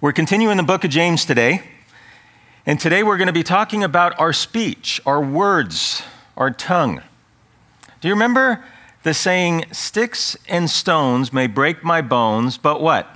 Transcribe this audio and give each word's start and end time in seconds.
We're 0.00 0.12
continuing 0.12 0.58
the 0.58 0.62
book 0.62 0.84
of 0.84 0.90
James 0.90 1.24
today. 1.24 1.60
And 2.64 2.78
today 2.78 3.02
we're 3.02 3.16
going 3.16 3.26
to 3.26 3.32
be 3.32 3.42
talking 3.42 3.82
about 3.82 4.16
our 4.20 4.32
speech, 4.32 5.00
our 5.04 5.20
words, 5.20 6.04
our 6.36 6.52
tongue. 6.52 7.02
Do 8.00 8.06
you 8.06 8.14
remember 8.14 8.64
the 9.02 9.12
saying, 9.12 9.64
Sticks 9.72 10.36
and 10.48 10.70
stones 10.70 11.32
may 11.32 11.48
break 11.48 11.82
my 11.82 12.00
bones, 12.00 12.58
but 12.58 12.80
what? 12.80 13.08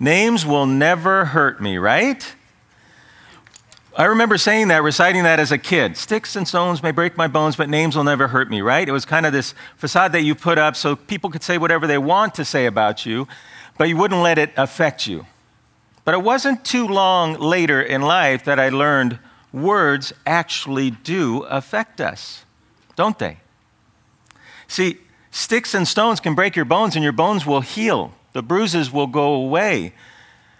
Names 0.00 0.44
will 0.44 0.66
never 0.66 1.26
hurt 1.26 1.62
me, 1.62 1.78
right? 1.78 2.34
I 3.96 4.06
remember 4.06 4.38
saying 4.38 4.68
that, 4.68 4.82
reciting 4.82 5.22
that 5.22 5.38
as 5.38 5.52
a 5.52 5.58
kid. 5.58 5.96
Sticks 5.96 6.34
and 6.34 6.48
stones 6.48 6.82
may 6.82 6.90
break 6.90 7.16
my 7.16 7.28
bones, 7.28 7.54
but 7.54 7.68
names 7.68 7.94
will 7.94 8.02
never 8.02 8.26
hurt 8.26 8.50
me, 8.50 8.60
right? 8.60 8.88
It 8.88 8.92
was 8.92 9.04
kind 9.04 9.24
of 9.24 9.32
this 9.32 9.54
facade 9.76 10.10
that 10.12 10.22
you 10.22 10.34
put 10.34 10.58
up 10.58 10.74
so 10.74 10.96
people 10.96 11.30
could 11.30 11.44
say 11.44 11.58
whatever 11.58 11.86
they 11.86 11.98
want 11.98 12.34
to 12.34 12.44
say 12.44 12.66
about 12.66 13.06
you, 13.06 13.28
but 13.82 13.88
you 13.88 13.96
wouldn't 13.96 14.22
let 14.22 14.38
it 14.38 14.52
affect 14.56 15.08
you. 15.08 15.26
But 16.04 16.14
it 16.14 16.22
wasn't 16.22 16.64
too 16.64 16.86
long 16.86 17.34
later 17.34 17.82
in 17.82 18.00
life 18.00 18.44
that 18.44 18.60
I 18.60 18.68
learned 18.68 19.18
words 19.52 20.12
actually 20.24 20.92
do 20.92 21.42
affect 21.42 22.00
us, 22.00 22.44
don't 22.94 23.18
they? 23.18 23.38
See, 24.68 24.98
sticks 25.32 25.74
and 25.74 25.88
stones 25.88 26.20
can 26.20 26.36
break 26.36 26.54
your 26.54 26.64
bones 26.64 26.94
and 26.94 27.02
your 27.02 27.12
bones 27.12 27.44
will 27.44 27.60
heal, 27.60 28.14
the 28.34 28.40
bruises 28.40 28.92
will 28.92 29.08
go 29.08 29.34
away. 29.34 29.94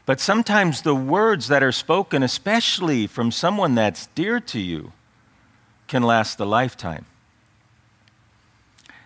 But 0.04 0.18
sometimes 0.18 0.82
the 0.82 0.96
words 0.96 1.46
that 1.46 1.62
are 1.62 1.70
spoken, 1.70 2.24
especially 2.24 3.06
from 3.06 3.30
someone 3.30 3.76
that's 3.76 4.08
dear 4.16 4.40
to 4.40 4.58
you, 4.58 4.90
can 5.86 6.02
last 6.02 6.40
a 6.40 6.44
lifetime. 6.44 7.06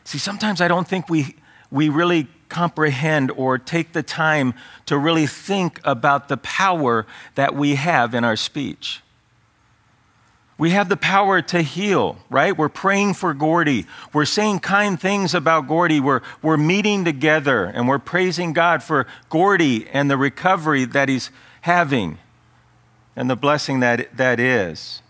See, 0.05 0.17
sometimes 0.17 0.63
I 0.63 0.69
don't 0.69 0.89
think 0.89 1.11
we, 1.11 1.37
we 1.71 1.91
really 1.91 2.29
comprehend 2.49 3.31
or 3.31 3.59
take 3.59 3.93
the 3.93 4.03
time 4.03 4.55
to 4.87 4.99
really 4.99 5.27
think 5.27 5.81
about 5.85 6.29
the 6.29 6.37
power 6.37 7.07
that 7.35 7.55
we 7.55 7.75
have 7.75 8.15
in 8.15 8.25
our 8.25 8.37
speech. 8.37 9.03
We 10.59 10.71
have 10.71 10.89
the 10.89 10.97
power 10.97 11.43
to 11.43 11.61
heal, 11.61 12.17
right? 12.31 12.57
We're 12.57 12.71
praying 12.71 13.15
for 13.15 13.35
Gordy. 13.35 13.85
We're 14.15 14.25
saying 14.25 14.61
kind 14.61 14.99
things 14.99 15.35
about 15.35 15.69
Gordy. 15.69 16.01
We're, 16.01 16.23
we're 16.41 16.57
meeting 16.57 17.05
together 17.05 17.67
and 17.67 17.87
we're 17.87 17.99
praising 17.99 18.55
God 18.55 18.83
for 18.83 19.07
Gordy 19.29 19.87
and 19.91 20.11
the 20.11 20.17
recovery 20.17 20.87
that 20.87 21.11
he's 21.11 21.31
having 21.63 22.19
and 23.15 23.29
the 23.29 23.37
blessing 23.37 23.81
that 23.81 24.17
that 24.17 24.41
is. 24.41 25.03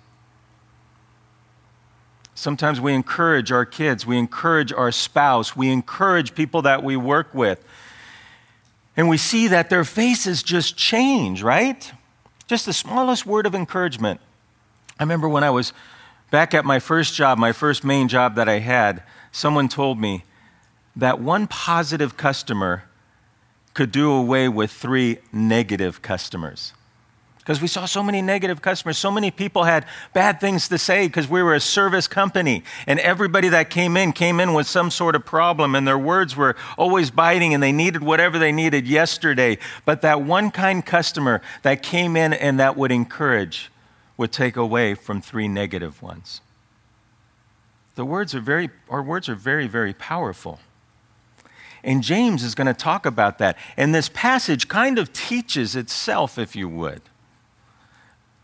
Sometimes 2.37 2.83
we 2.83 2.93
encourage 2.93 3.51
our 3.51 3.65
kids, 3.65 4.07
we 4.07 4.19
encourage 4.19 4.71
our 4.71 4.93
spouse, 4.93 5.57
we 5.57 5.71
encourage 5.71 6.35
people 6.35 6.61
that 6.63 6.85
we 6.85 6.95
work 6.95 7.35
with. 7.35 7.65
And 8.95 9.09
we 9.09 9.17
see 9.17 9.49
that 9.49 9.71
their 9.71 9.85
faces 9.85 10.43
just 10.43 10.77
change, 10.77 11.43
right? 11.43 11.91
Just 12.47 12.67
the 12.67 12.75
smallest 12.75 13.25
word 13.25 13.47
of 13.47 13.55
encouragement. 13.55 14.21
I 15.01 15.03
remember 15.03 15.31
when 15.31 15.45
I 15.45 15.51
was 15.51 15.73
back 16.31 16.53
at 16.53 16.67
my 16.67 16.79
first 16.79 17.15
job, 17.15 17.39
my 17.39 17.53
first 17.53 17.85
main 17.85 18.07
job 18.07 18.35
that 18.35 18.51
I 18.51 18.59
had, 18.59 19.03
someone 19.33 19.67
told 19.69 19.99
me 19.99 20.25
that 20.95 21.19
one 21.19 21.47
positive 21.47 22.19
customer 22.19 22.85
could 23.73 23.91
do 23.91 24.13
away 24.13 24.47
with 24.47 24.71
three 24.71 25.19
negative 25.33 26.03
customers. 26.03 26.75
Because 27.47 27.63
we 27.63 27.69
saw 27.69 27.85
so 27.85 28.03
many 28.03 28.23
negative 28.23 28.61
customers. 28.61 28.99
So 28.99 29.09
many 29.09 29.31
people 29.31 29.63
had 29.63 29.87
bad 30.13 30.41
things 30.41 30.67
to 30.67 30.79
say 30.79 31.07
because 31.07 31.29
we 31.29 31.45
were 31.45 31.55
a 31.55 31.61
service 31.61 32.09
company. 32.09 32.65
And 32.89 32.99
everybody 32.99 33.51
that 33.51 33.71
came 33.71 33.97
in 33.97 34.13
came 34.13 34.41
in 34.41 34.53
with 34.53 34.67
some 34.67 34.91
sort 34.91 35.15
of 35.15 35.25
problem, 35.25 35.77
and 35.77 35.87
their 35.87 35.97
words 35.97 36.35
were 36.35 36.57
always 36.77 37.13
biting, 37.13 37.55
and 37.55 37.63
they 37.63 37.71
needed 37.71 38.03
whatever 38.03 38.37
they 38.37 38.51
needed 38.51 38.89
yesterday. 38.89 39.59
But 39.85 40.01
that 40.01 40.23
one 40.23 40.51
kind 40.51 40.85
customer 40.85 41.41
that 41.63 41.85
came 41.85 42.17
in 42.17 42.33
and 42.33 42.59
that 42.59 42.77
would 42.77 42.91
encourage, 42.91 43.71
would 44.17 44.33
take 44.33 44.57
away 44.57 44.95
from 44.95 45.23
three 45.23 45.47
negative 45.47 46.03
ones. 46.03 46.41
The 47.95 48.05
words 48.05 48.35
are 48.35 48.41
very, 48.41 48.71
our 48.91 49.05
words 49.05 49.29
are 49.29 49.37
very, 49.37 49.69
very 49.69 49.95
powerful. 49.95 50.59
And 51.85 52.03
James 52.03 52.43
is 52.43 52.57
going 52.57 52.67
to 52.67 52.75
talk 52.75 53.07
about 53.07 53.39
that. 53.39 53.57
And 53.77 53.95
this 53.95 54.09
passage 54.09 54.67
kind 54.67 54.99
of 54.99 55.13
teaches 55.13 55.77
itself, 55.77 56.39
if 56.39 56.57
you 56.57 56.69
would. 56.69 57.03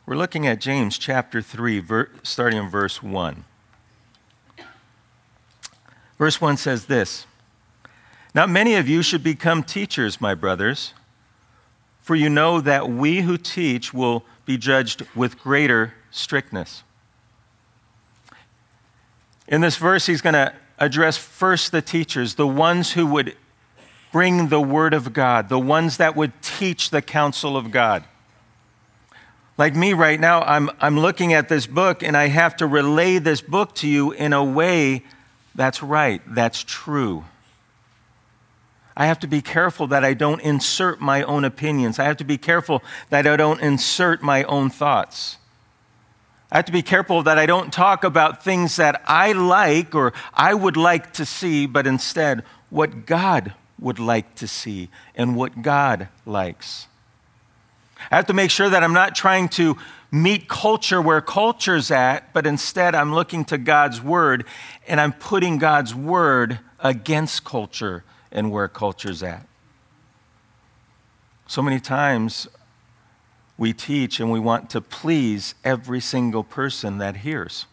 We're 0.04 0.16
looking 0.16 0.48
at 0.48 0.60
James 0.60 0.98
chapter 0.98 1.40
3, 1.40 1.78
ver- 1.78 2.10
starting 2.24 2.58
in 2.58 2.68
verse 2.68 3.02
1. 3.02 3.44
Verse 6.18 6.40
1 6.40 6.56
says 6.56 6.86
this 6.86 7.26
Not 8.34 8.48
many 8.50 8.74
of 8.74 8.88
you 8.88 9.02
should 9.02 9.22
become 9.22 9.62
teachers, 9.62 10.20
my 10.20 10.34
brothers, 10.34 10.92
for 12.00 12.16
you 12.16 12.28
know 12.28 12.60
that 12.60 12.88
we 12.88 13.20
who 13.20 13.38
teach 13.38 13.94
will 13.94 14.24
be 14.44 14.56
judged 14.56 15.06
with 15.14 15.38
greater 15.38 15.94
strictness. 16.10 16.82
In 19.46 19.60
this 19.60 19.76
verse, 19.76 20.06
he's 20.06 20.20
going 20.20 20.34
to 20.34 20.52
address 20.78 21.16
first 21.16 21.70
the 21.70 21.82
teachers, 21.82 22.34
the 22.34 22.46
ones 22.46 22.92
who 22.92 23.06
would 23.06 23.36
bring 24.10 24.48
the 24.48 24.60
word 24.60 24.94
of 24.94 25.12
God, 25.12 25.48
the 25.48 25.60
ones 25.60 25.98
that 25.98 26.16
would 26.16 26.32
teach 26.42 26.90
the 26.90 27.02
counsel 27.02 27.56
of 27.56 27.70
God. 27.70 28.04
Like 29.58 29.74
me 29.76 29.92
right 29.92 30.18
now, 30.18 30.42
I'm, 30.42 30.70
I'm 30.80 30.98
looking 30.98 31.34
at 31.34 31.48
this 31.48 31.66
book 31.66 32.02
and 32.02 32.16
I 32.16 32.28
have 32.28 32.56
to 32.56 32.66
relay 32.66 33.18
this 33.18 33.40
book 33.40 33.74
to 33.76 33.88
you 33.88 34.12
in 34.12 34.32
a 34.32 34.42
way 34.42 35.04
that's 35.54 35.82
right, 35.82 36.22
that's 36.26 36.64
true. 36.64 37.24
I 38.96 39.06
have 39.06 39.18
to 39.20 39.26
be 39.26 39.40
careful 39.40 39.86
that 39.88 40.04
I 40.04 40.14
don't 40.14 40.40
insert 40.40 41.00
my 41.00 41.22
own 41.22 41.44
opinions. 41.44 41.98
I 41.98 42.04
have 42.04 42.18
to 42.18 42.24
be 42.24 42.38
careful 42.38 42.82
that 43.10 43.26
I 43.26 43.36
don't 43.36 43.60
insert 43.60 44.22
my 44.22 44.44
own 44.44 44.70
thoughts. 44.70 45.38
I 46.50 46.56
have 46.56 46.66
to 46.66 46.72
be 46.72 46.82
careful 46.82 47.22
that 47.22 47.38
I 47.38 47.46
don't 47.46 47.72
talk 47.72 48.04
about 48.04 48.44
things 48.44 48.76
that 48.76 49.02
I 49.06 49.32
like 49.32 49.94
or 49.94 50.12
I 50.34 50.52
would 50.52 50.76
like 50.76 51.14
to 51.14 51.24
see, 51.24 51.64
but 51.64 51.86
instead 51.86 52.42
what 52.69 53.06
God 53.06 53.54
would 53.78 53.98
like 53.98 54.34
to 54.36 54.46
see 54.46 54.90
and 55.14 55.34
what 55.34 55.62
God 55.62 56.08
likes. 56.26 56.88
I 58.10 58.16
have 58.16 58.26
to 58.26 58.32
make 58.32 58.50
sure 58.50 58.68
that 58.68 58.82
I'm 58.82 58.92
not 58.92 59.14
trying 59.14 59.48
to 59.50 59.76
meet 60.10 60.48
culture 60.48 61.00
where 61.00 61.20
culture's 61.20 61.90
at, 61.90 62.32
but 62.32 62.46
instead 62.46 62.94
I'm 62.94 63.14
looking 63.14 63.44
to 63.46 63.58
God's 63.58 64.02
word 64.02 64.44
and 64.86 65.00
I'm 65.00 65.12
putting 65.12 65.58
God's 65.58 65.94
word 65.94 66.58
against 66.80 67.44
culture 67.44 68.04
and 68.30 68.50
where 68.50 68.68
culture's 68.68 69.22
at. 69.22 69.46
So 71.46 71.62
many 71.62 71.80
times 71.80 72.46
we 73.56 73.72
teach 73.72 74.20
and 74.20 74.30
we 74.30 74.40
want 74.40 74.70
to 74.70 74.80
please 74.80 75.54
every 75.64 76.00
single 76.00 76.44
person 76.44 76.98
that 76.98 77.19
hears. 77.19 77.66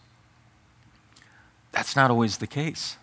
That's 1.72 1.96
not 1.96 2.12
always 2.12 2.38
the 2.38 2.48
case. 2.48 2.98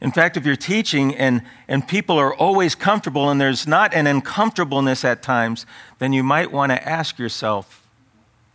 In 0.00 0.12
fact, 0.12 0.36
if 0.36 0.46
you're 0.46 0.56
teaching 0.56 1.14
and, 1.16 1.42
and 1.66 1.86
people 1.86 2.18
are 2.18 2.32
always 2.32 2.74
comfortable 2.74 3.30
and 3.30 3.40
there's 3.40 3.66
not 3.66 3.92
an 3.94 4.06
uncomfortableness 4.06 5.04
at 5.04 5.22
times, 5.22 5.66
then 5.98 6.12
you 6.12 6.22
might 6.22 6.52
want 6.52 6.70
to 6.70 6.88
ask 6.88 7.18
yourself, 7.18 7.84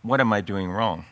what 0.02 0.20
am 0.20 0.32
I 0.32 0.40
doing 0.40 0.70
wrong? 0.70 1.04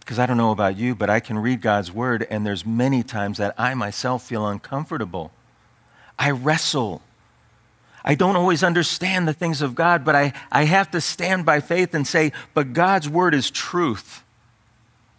Because 0.00 0.18
I 0.18 0.26
don't 0.26 0.36
know 0.36 0.52
about 0.52 0.76
you, 0.76 0.94
but 0.94 1.10
I 1.10 1.20
can 1.20 1.38
read 1.38 1.60
God's 1.60 1.92
word, 1.92 2.26
and 2.30 2.46
there's 2.46 2.64
many 2.64 3.02
times 3.02 3.38
that 3.38 3.54
I 3.58 3.74
myself 3.74 4.24
feel 4.24 4.46
uncomfortable. 4.46 5.32
I 6.18 6.30
wrestle. 6.30 7.02
I 8.04 8.14
don't 8.14 8.36
always 8.36 8.62
understand 8.62 9.26
the 9.26 9.32
things 9.32 9.62
of 9.62 9.74
God, 9.74 10.04
but 10.04 10.14
I, 10.14 10.32
I 10.50 10.64
have 10.64 10.92
to 10.92 11.00
stand 11.00 11.44
by 11.44 11.58
faith 11.58 11.92
and 11.92 12.06
say, 12.06 12.32
but 12.54 12.72
God's 12.72 13.08
word 13.08 13.34
is 13.34 13.50
truth. 13.50 14.22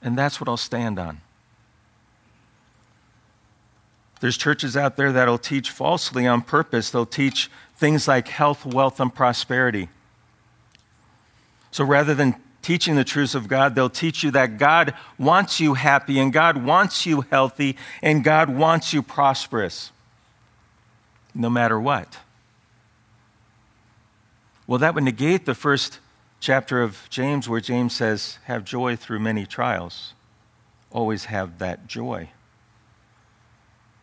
And 0.01 0.17
that's 0.17 0.39
what 0.39 0.47
I'll 0.47 0.55
stand 0.55 0.97
on. 0.97 1.19
There's 4.19 4.38
churches 4.38 4.75
out 4.75 4.95
there 4.95 5.11
that'll 5.11 5.38
teach 5.38 5.69
falsely 5.69 6.25
on 6.25 6.41
purpose. 6.41 6.90
They'll 6.90 7.05
teach 7.05 7.49
things 7.75 8.08
like 8.08 8.28
health, 8.28 8.66
wealth, 8.66 8.99
and 8.99 9.14
prosperity. 9.14 9.90
So 11.72 11.84
rather 11.84 12.16
than 12.16 12.35
teaching 12.61 12.96
the 12.96 13.03
truths 13.03 13.35
of 13.35 13.47
God, 13.47 13.75
they'll 13.75 13.90
teach 13.90 14.23
you 14.23 14.31
that 14.31 14.58
God 14.58 14.93
wants 15.17 15.59
you 15.59 15.75
happy 15.75 16.19
and 16.19 16.34
God 16.34 16.66
wants 16.66 17.05
you 17.05 17.22
healthy 17.22 17.78
and 18.02 18.23
God 18.23 18.49
wants 18.49 18.93
you 18.93 19.03
prosperous, 19.03 19.91
no 21.35 21.49
matter 21.49 21.79
what. 21.79 22.17
Well, 24.66 24.79
that 24.79 24.96
would 24.96 25.03
negate 25.03 25.46
the 25.46 25.55
first 25.55 25.99
chapter 26.40 26.81
of 26.81 27.08
James 27.09 27.47
where 27.47 27.61
James 27.61 27.96
says, 27.96 28.40
Have 28.46 28.66
joy 28.66 28.96
through 28.96 29.20
many 29.20 29.46
trials. 29.46 30.13
Always 30.91 31.25
have 31.25 31.59
that 31.59 31.87
joy. 31.87 32.29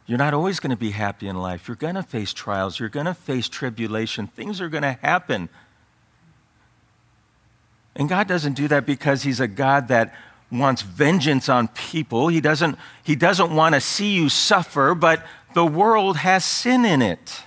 You're 0.06 0.18
not 0.18 0.34
always 0.34 0.60
going 0.60 0.70
to 0.70 0.76
be 0.76 0.90
happy 0.90 1.28
in 1.28 1.36
life. 1.36 1.66
You're 1.66 1.76
going 1.76 1.94
to 1.94 2.02
face 2.02 2.32
trials. 2.32 2.78
You're 2.78 2.90
going 2.90 3.06
to 3.06 3.14
face 3.14 3.48
tribulation. 3.48 4.26
Things 4.26 4.60
are 4.60 4.68
going 4.68 4.82
to 4.82 4.98
happen. 5.00 5.48
And 7.96 8.08
God 8.08 8.28
doesn't 8.28 8.54
do 8.54 8.68
that 8.68 8.84
because 8.84 9.22
He's 9.22 9.40
a 9.40 9.48
God 9.48 9.88
that 9.88 10.14
wants 10.50 10.82
vengeance 10.82 11.48
on 11.48 11.68
people. 11.68 12.28
He 12.28 12.40
doesn't, 12.40 12.78
he 13.02 13.16
doesn't 13.16 13.54
want 13.54 13.74
to 13.74 13.80
see 13.80 14.14
you 14.14 14.28
suffer, 14.28 14.94
but 14.94 15.24
the 15.54 15.64
world 15.64 16.18
has 16.18 16.44
sin 16.44 16.84
in 16.84 17.00
it. 17.00 17.42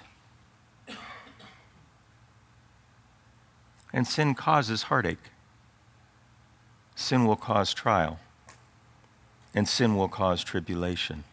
And 3.94 4.08
sin 4.08 4.36
causes 4.36 4.84
heartache. 4.84 5.18
Sin 6.96 7.26
will 7.26 7.36
cause 7.36 7.74
trial. 7.74 8.20
And 9.54 9.68
sin 9.68 9.96
will 9.96 10.10
cause 10.10 10.44
tribulation. 10.44 11.24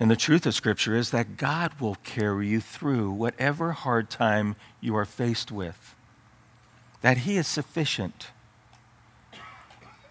And 0.00 0.10
the 0.10 0.16
truth 0.16 0.46
of 0.46 0.54
Scripture 0.54 0.94
is 0.94 1.10
that 1.10 1.36
God 1.36 1.80
will 1.80 1.96
carry 1.96 2.48
you 2.48 2.60
through 2.60 3.10
whatever 3.10 3.72
hard 3.72 4.10
time 4.10 4.54
you 4.80 4.96
are 4.96 5.04
faced 5.04 5.50
with, 5.50 5.94
that 7.00 7.18
He 7.18 7.36
is 7.36 7.48
sufficient. 7.48 8.28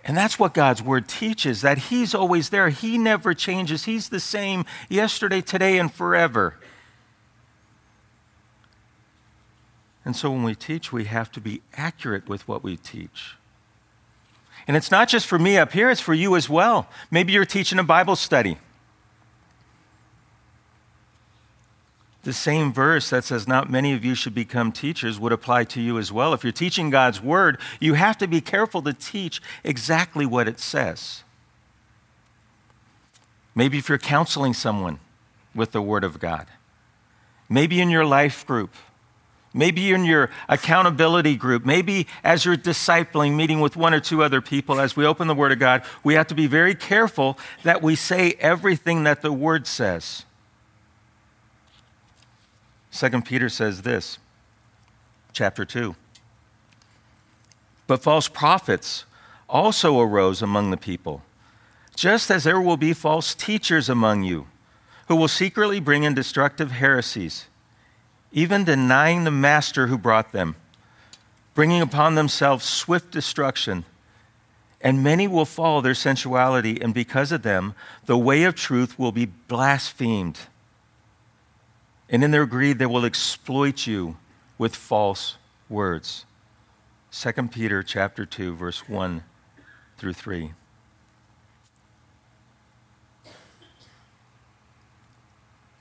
And 0.03 0.15
that's 0.15 0.39
what 0.39 0.53
God's 0.53 0.81
Word 0.81 1.07
teaches 1.07 1.61
that 1.61 1.77
He's 1.77 2.13
always 2.13 2.49
there. 2.49 2.69
He 2.69 2.97
never 2.97 3.33
changes. 3.33 3.85
He's 3.85 4.09
the 4.09 4.19
same 4.19 4.65
yesterday, 4.89 5.41
today, 5.41 5.77
and 5.77 5.93
forever. 5.93 6.55
And 10.03 10.15
so 10.15 10.31
when 10.31 10.43
we 10.43 10.55
teach, 10.55 10.93
we 10.93 11.05
have 11.05 11.31
to 11.33 11.41
be 11.41 11.61
accurate 11.73 12.29
with 12.29 12.47
what 12.47 12.63
we 12.63 12.77
teach. 12.77 13.35
And 14.65 14.75
it's 14.75 14.91
not 14.91 15.07
just 15.07 15.27
for 15.27 15.39
me 15.39 15.57
up 15.57 15.71
here, 15.71 15.89
it's 15.89 16.01
for 16.01 16.13
you 16.13 16.35
as 16.35 16.49
well. 16.49 16.89
Maybe 17.09 17.31
you're 17.31 17.45
teaching 17.45 17.79
a 17.79 17.83
Bible 17.83 18.17
study. 18.17 18.57
The 22.23 22.33
same 22.33 22.73
verse 22.73 23.09
that 23.09 23.23
says, 23.23 23.47
Not 23.47 23.69
many 23.69 23.93
of 23.93 24.03
you 24.03 24.15
should 24.15 24.35
become 24.35 24.71
teachers, 24.71 25.19
would 25.19 25.31
apply 25.31 25.63
to 25.65 25.81
you 25.81 25.97
as 25.97 26.11
well. 26.11 26.33
If 26.33 26.43
you're 26.43 26.51
teaching 26.51 26.89
God's 26.89 27.21
word, 27.21 27.59
you 27.79 27.93
have 27.93 28.17
to 28.17 28.27
be 28.27 28.41
careful 28.41 28.81
to 28.81 28.93
teach 28.93 29.41
exactly 29.63 30.25
what 30.25 30.47
it 30.47 30.59
says. 30.59 31.23
Maybe 33.55 33.77
if 33.77 33.89
you're 33.89 33.97
counseling 33.97 34.53
someone 34.53 34.99
with 35.55 35.71
the 35.71 35.81
word 35.81 36.03
of 36.03 36.19
God, 36.19 36.47
maybe 37.49 37.81
in 37.81 37.89
your 37.89 38.05
life 38.05 38.45
group, 38.45 38.73
maybe 39.57 39.91
in 39.91 40.05
your 40.05 40.29
accountability 40.47 41.35
group, 41.35 41.65
maybe 41.65 42.07
as 42.23 42.45
you're 42.45 42.55
discipling, 42.55 43.35
meeting 43.35 43.59
with 43.59 43.75
one 43.75 43.93
or 43.93 43.99
two 43.99 44.23
other 44.23 44.41
people, 44.41 44.79
as 44.79 44.95
we 44.95 45.05
open 45.05 45.27
the 45.27 45.33
Word 45.33 45.51
of 45.51 45.59
God, 45.59 45.83
we 46.03 46.13
have 46.13 46.27
to 46.27 46.35
be 46.35 46.47
very 46.47 46.75
careful 46.75 47.37
that 47.63 47.81
we 47.81 47.95
say 47.95 48.33
everything 48.39 49.03
that 49.03 49.21
the 49.21 49.33
Word 49.33 49.65
says. 49.65 50.25
Second 52.97 53.25
Peter 53.25 53.47
says 53.47 53.83
this, 53.83 54.17
chapter 55.31 55.63
2. 55.63 55.95
But 57.85 58.01
false 58.01 58.27
prophets 58.27 59.05
also 59.47 59.99
arose 59.99 60.41
among 60.41 60.71
the 60.71 60.77
people, 60.77 61.21
just 61.95 62.31
as 62.31 62.43
there 62.43 62.59
will 62.59 62.75
be 62.75 62.93
false 62.93 63.35
teachers 63.35 63.87
among 63.87 64.23
you, 64.23 64.47
who 65.09 65.15
will 65.15 65.27
secretly 65.27 65.79
bring 65.79 66.01
in 66.01 66.15
destructive 66.15 66.71
heresies, 66.71 67.45
even 68.31 68.63
denying 68.63 69.25
the 69.25 69.31
master 69.31 69.85
who 69.85 69.97
brought 69.99 70.31
them, 70.31 70.55
bringing 71.53 71.83
upon 71.83 72.15
themselves 72.15 72.65
swift 72.65 73.11
destruction. 73.11 73.85
And 74.81 75.03
many 75.03 75.27
will 75.27 75.45
follow 75.45 75.81
their 75.81 75.93
sensuality, 75.93 76.81
and 76.81 76.95
because 76.95 77.31
of 77.31 77.43
them, 77.43 77.75
the 78.07 78.17
way 78.17 78.43
of 78.43 78.55
truth 78.55 78.97
will 78.97 79.11
be 79.11 79.25
blasphemed. 79.25 80.39
And 82.09 82.23
in 82.23 82.31
their 82.31 82.45
greed, 82.45 82.79
they 82.79 82.85
will 82.85 83.05
exploit 83.05 83.85
you 83.85 84.17
with 84.57 84.75
false 84.75 85.37
words. 85.69 86.25
2 87.11 87.31
Peter 87.47 87.83
chapter 87.83 88.25
2 88.25 88.55
verse 88.55 88.87
1 88.87 89.23
through 89.97 90.13
3. 90.13 90.51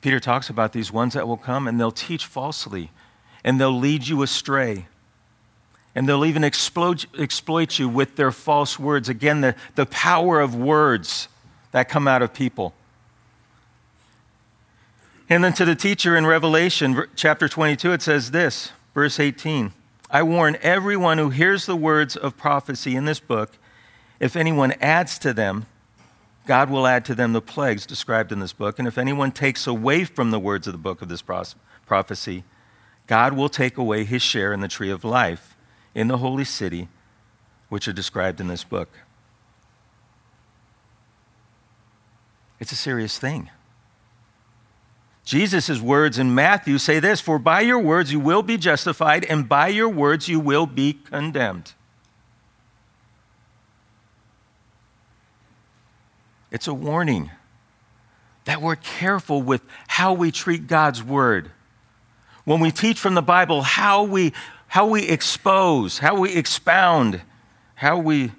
Peter 0.01 0.21
talks 0.21 0.49
about 0.49 0.73
these 0.73 0.93
ones 0.93 1.15
that 1.15 1.27
will 1.27 1.37
come 1.37 1.67
and 1.67 1.81
they'll 1.81 1.91
teach 1.91 2.27
falsely 2.27 2.93
and 3.43 3.61
they'll 3.61 3.77
lead 3.77 4.07
you 4.07 4.23
astray. 4.23 4.87
And 5.97 6.09
they'll 6.09 6.25
even 6.25 6.45
exploit, 6.45 7.07
exploit 7.19 7.79
you 7.79 7.89
with 7.89 8.15
their 8.15 8.31
false 8.31 8.79
words. 8.79 9.09
Again, 9.09 9.41
the, 9.41 9.57
the 9.75 9.87
power 9.87 10.41
of 10.41 10.55
words 10.55 11.27
that 11.73 11.89
come 11.89 12.07
out 12.07 12.23
of 12.23 12.33
people. 12.33 12.73
And 15.29 15.43
then 15.43 15.53
to 15.55 15.65
the 15.65 15.75
teacher 15.75 16.17
in 16.17 16.25
Revelation 16.25 17.05
chapter 17.17 17.49
22, 17.49 17.93
it 17.93 18.03
says 18.03 18.31
this, 18.31 18.73
verse 18.95 19.19
18 19.19 19.73
I 20.09 20.23
warn 20.23 20.57
everyone 20.61 21.19
who 21.19 21.31
hears 21.31 21.67
the 21.67 21.75
words 21.75 22.17
of 22.17 22.37
prophecy 22.37 22.95
in 22.95 23.07
this 23.07 23.19
book, 23.19 23.59
if 24.21 24.37
anyone 24.37 24.73
adds 24.81 25.19
to 25.19 25.33
them, 25.33 25.67
God 26.47 26.71
will 26.71 26.87
add 26.87 27.05
to 27.07 27.15
them 27.15 27.33
the 27.33 27.43
plagues 27.43 27.87
described 27.87 28.31
in 28.31 28.39
this 28.39 28.53
book. 28.53 28.79
And 28.79 28.87
if 28.87 28.99
anyone 28.99 29.33
takes 29.33 29.67
away 29.67 30.05
from 30.05 30.31
the 30.31 30.39
words 30.39 30.69
of 30.69 30.73
the 30.73 30.79
book 30.79 31.03
of 31.03 31.09
this 31.09 31.23
prophecy, 31.87 32.45
God 33.09 33.33
will 33.33 33.49
take 33.49 33.77
away 33.77 34.05
his 34.05 34.23
share 34.23 34.53
in 34.53 34.61
the 34.61 34.69
tree 34.69 34.91
of 34.91 35.03
life 35.03 35.57
in 35.93 36.07
the 36.07 36.19
holy 36.19 36.45
city, 36.45 36.89
which 37.69 37.89
are 37.89 37.93
described 37.93 38.41
in 38.41 38.47
this 38.47 38.63
book. 38.63 38.91
It's 42.61 42.71
a 42.71 42.77
serious 42.77 43.19
thing. 43.19 43.51
Jesus' 45.27 45.81
words 45.81 46.21
in 46.21 46.37
Matthew 46.37 46.79
say 46.79 47.01
this 47.01 47.21
For 47.21 47.39
by 47.41 47.61
your 47.61 47.81
words 47.81 48.13
you 48.13 48.21
will 48.21 48.43
be 48.43 48.57
justified, 48.57 49.25
and 49.25 49.49
by 49.49 49.69
your 49.69 49.89
words 49.89 50.29
you 50.29 50.39
will 50.39 50.67
be 50.67 50.95
condemned. 50.95 51.75
It's 56.53 56.69
a 56.69 56.73
warning 56.73 57.33
that 58.45 58.63
we're 58.63 58.77
careful 58.77 59.43
with 59.43 59.63
how 59.89 60.13
we 60.13 60.31
treat 60.31 60.69
God's 60.69 61.03
word. 61.03 61.51
When 62.45 62.61
we 62.61 62.71
teach 62.71 63.01
from 63.01 63.15
the 63.15 63.23
Bible, 63.23 63.63
how 63.63 64.05
we, 64.05 64.33
how 64.69 64.87
we 64.87 65.09
expose, 65.09 65.99
how 65.99 66.21
we 66.21 66.35
expound, 66.35 67.21
how 67.75 67.99
we 67.99 68.31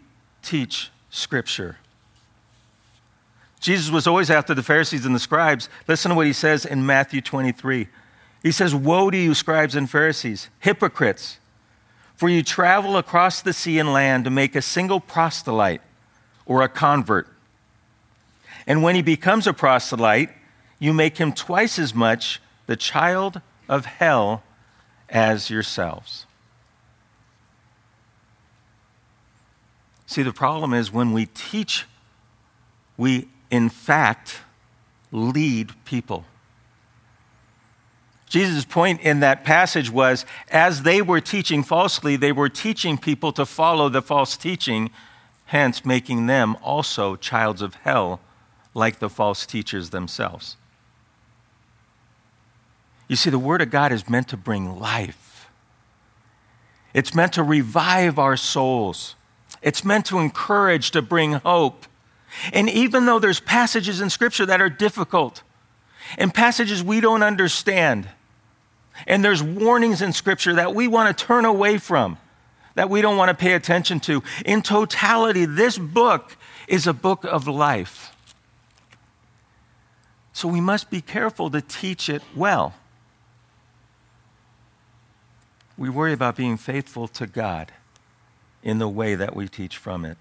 teach 0.42 0.89
Scripture. 1.10 1.75
Jesus 3.59 3.89
was 3.89 4.07
always 4.07 4.30
after 4.30 4.54
the 4.54 4.63
Pharisees 4.63 5.06
and 5.06 5.15
the 5.15 5.19
scribes. 5.19 5.69
Listen 5.88 6.09
to 6.09 6.15
what 6.15 6.27
he 6.27 6.33
says 6.33 6.65
in 6.65 6.86
Matthew 6.86 7.21
23. 7.21 7.88
He 8.44 8.51
says, 8.51 8.75
Woe 8.75 9.09
to 9.09 9.18
you, 9.18 9.33
scribes 9.33 9.75
and 9.75 9.89
Pharisees, 9.89 10.50
hypocrites, 10.59 11.39
for 12.15 12.30
you 12.30 12.44
travel 12.44 12.98
across 12.98 13.42
the 13.42 13.54
sea 13.54 13.80
and 13.80 13.92
land 13.92 14.25
to 14.25 14.30
make 14.30 14.56
a 14.56 14.62
single 14.62 15.00
proselyte 15.00 15.81
or 16.45 16.62
a 16.62 16.69
convert. 16.69 17.27
And 18.65 18.83
when 18.83 18.95
he 18.95 19.01
becomes 19.01 19.48
a 19.48 19.54
proselyte, 19.54 20.30
you 20.80 20.94
make 20.94 21.18
him 21.18 21.33
twice 21.33 21.80
as 21.80 21.94
much 21.94 22.41
the 22.67 22.75
child 22.75 23.41
of 23.67 23.86
hell 23.86 24.43
as 25.10 25.50
yourselves. 25.50 26.25
See, 30.05 30.24
the 30.24 30.34
problem 30.34 30.74
is 30.74 30.91
when 30.91 31.12
we 31.12 31.25
teach, 31.27 31.86
we 32.98 33.27
in 33.50 33.70
fact, 33.70 34.42
lead 35.12 35.74
people. 35.86 36.25
Jesus' 38.30 38.66
point 38.66 39.01
in 39.01 39.22
that 39.22 39.44
passage 39.44 39.89
was 39.89 40.25
as 40.51 40.84
they 40.84 41.01
were 41.01 41.22
teaching 41.22 41.63
falsely, 41.63 42.18
they 42.18 42.34
were 42.34 42.50
teaching 42.50 42.98
people 42.98 43.32
to 43.32 43.46
follow 43.46 43.88
the 43.88 44.01
false 44.01 44.36
teaching, 44.36 44.89
hence 45.46 45.86
making 45.86 46.27
them 46.27 46.58
also 46.62 47.16
childs 47.16 47.62
of 47.62 47.75
hell, 47.75 48.20
like 48.74 49.00
the 49.00 49.10
false 49.10 49.46
teachers 49.46 49.89
themselves. 49.92 50.58
You 53.08 53.16
see, 53.16 53.30
the 53.30 53.39
Word 53.39 53.62
of 53.62 53.70
God 53.70 53.94
is 53.94 54.10
meant 54.10 54.27
to 54.30 54.38
bring 54.38 54.77
life, 54.77 55.50
it's 56.94 57.16
meant 57.16 57.34
to 57.34 57.44
revive 57.44 58.20
our 58.20 58.36
souls, 58.36 59.16
it's 59.62 59.86
meant 59.86 60.06
to 60.08 60.20
encourage, 60.20 60.92
to 60.92 61.01
bring 61.01 61.34
hope. 61.34 61.87
And 62.53 62.69
even 62.69 63.05
though 63.05 63.19
there's 63.19 63.39
passages 63.39 64.01
in 64.01 64.10
Scripture 64.10 64.46
that 64.46 64.62
are 64.62 64.69
difficult 64.69 65.43
and 66.17 66.34
passages 66.34 66.84
we 66.84 67.01
don't 67.01 67.24
understand, 67.24 68.07
and 69.05 69.24
there's 69.24 69.43
warnings 69.43 70.01
in 70.01 70.13
Scripture 70.13 70.55
that 70.55 70.74
we 70.74 70.88
want 70.88 71.15
to 71.15 71.25
turn 71.25 71.46
away 71.46 71.77
from, 71.77 72.17
that 72.75 72.89
we 72.89 73.01
don't 73.01 73.17
want 73.17 73.29
to 73.29 73.36
pay 73.36 73.53
attention 73.53 74.00
to, 74.01 74.24
in 74.46 74.62
totality, 74.62 75.46
this 75.46 75.77
book 75.77 76.38
is 76.67 76.88
a 76.88 76.93
book 76.93 77.24
of 77.24 77.48
life. 77.48 78.15
So 80.34 80.48
we 80.48 80.62
must 80.62 80.91
be 80.91 81.01
careful 81.01 81.50
to 81.50 81.62
teach 81.62 82.10
it 82.10 82.22
well. 82.36 82.75
We 85.77 85.89
worry 85.89 86.13
about 86.13 86.36
being 86.36 86.57
faithful 86.57 87.07
to 87.10 87.25
God 87.25 87.72
in 88.63 88.79
the 88.79 88.88
way 88.88 89.15
that 89.15 89.36
we 89.36 89.48
teach 89.48 89.77
from 89.77 90.05
it. 90.05 90.17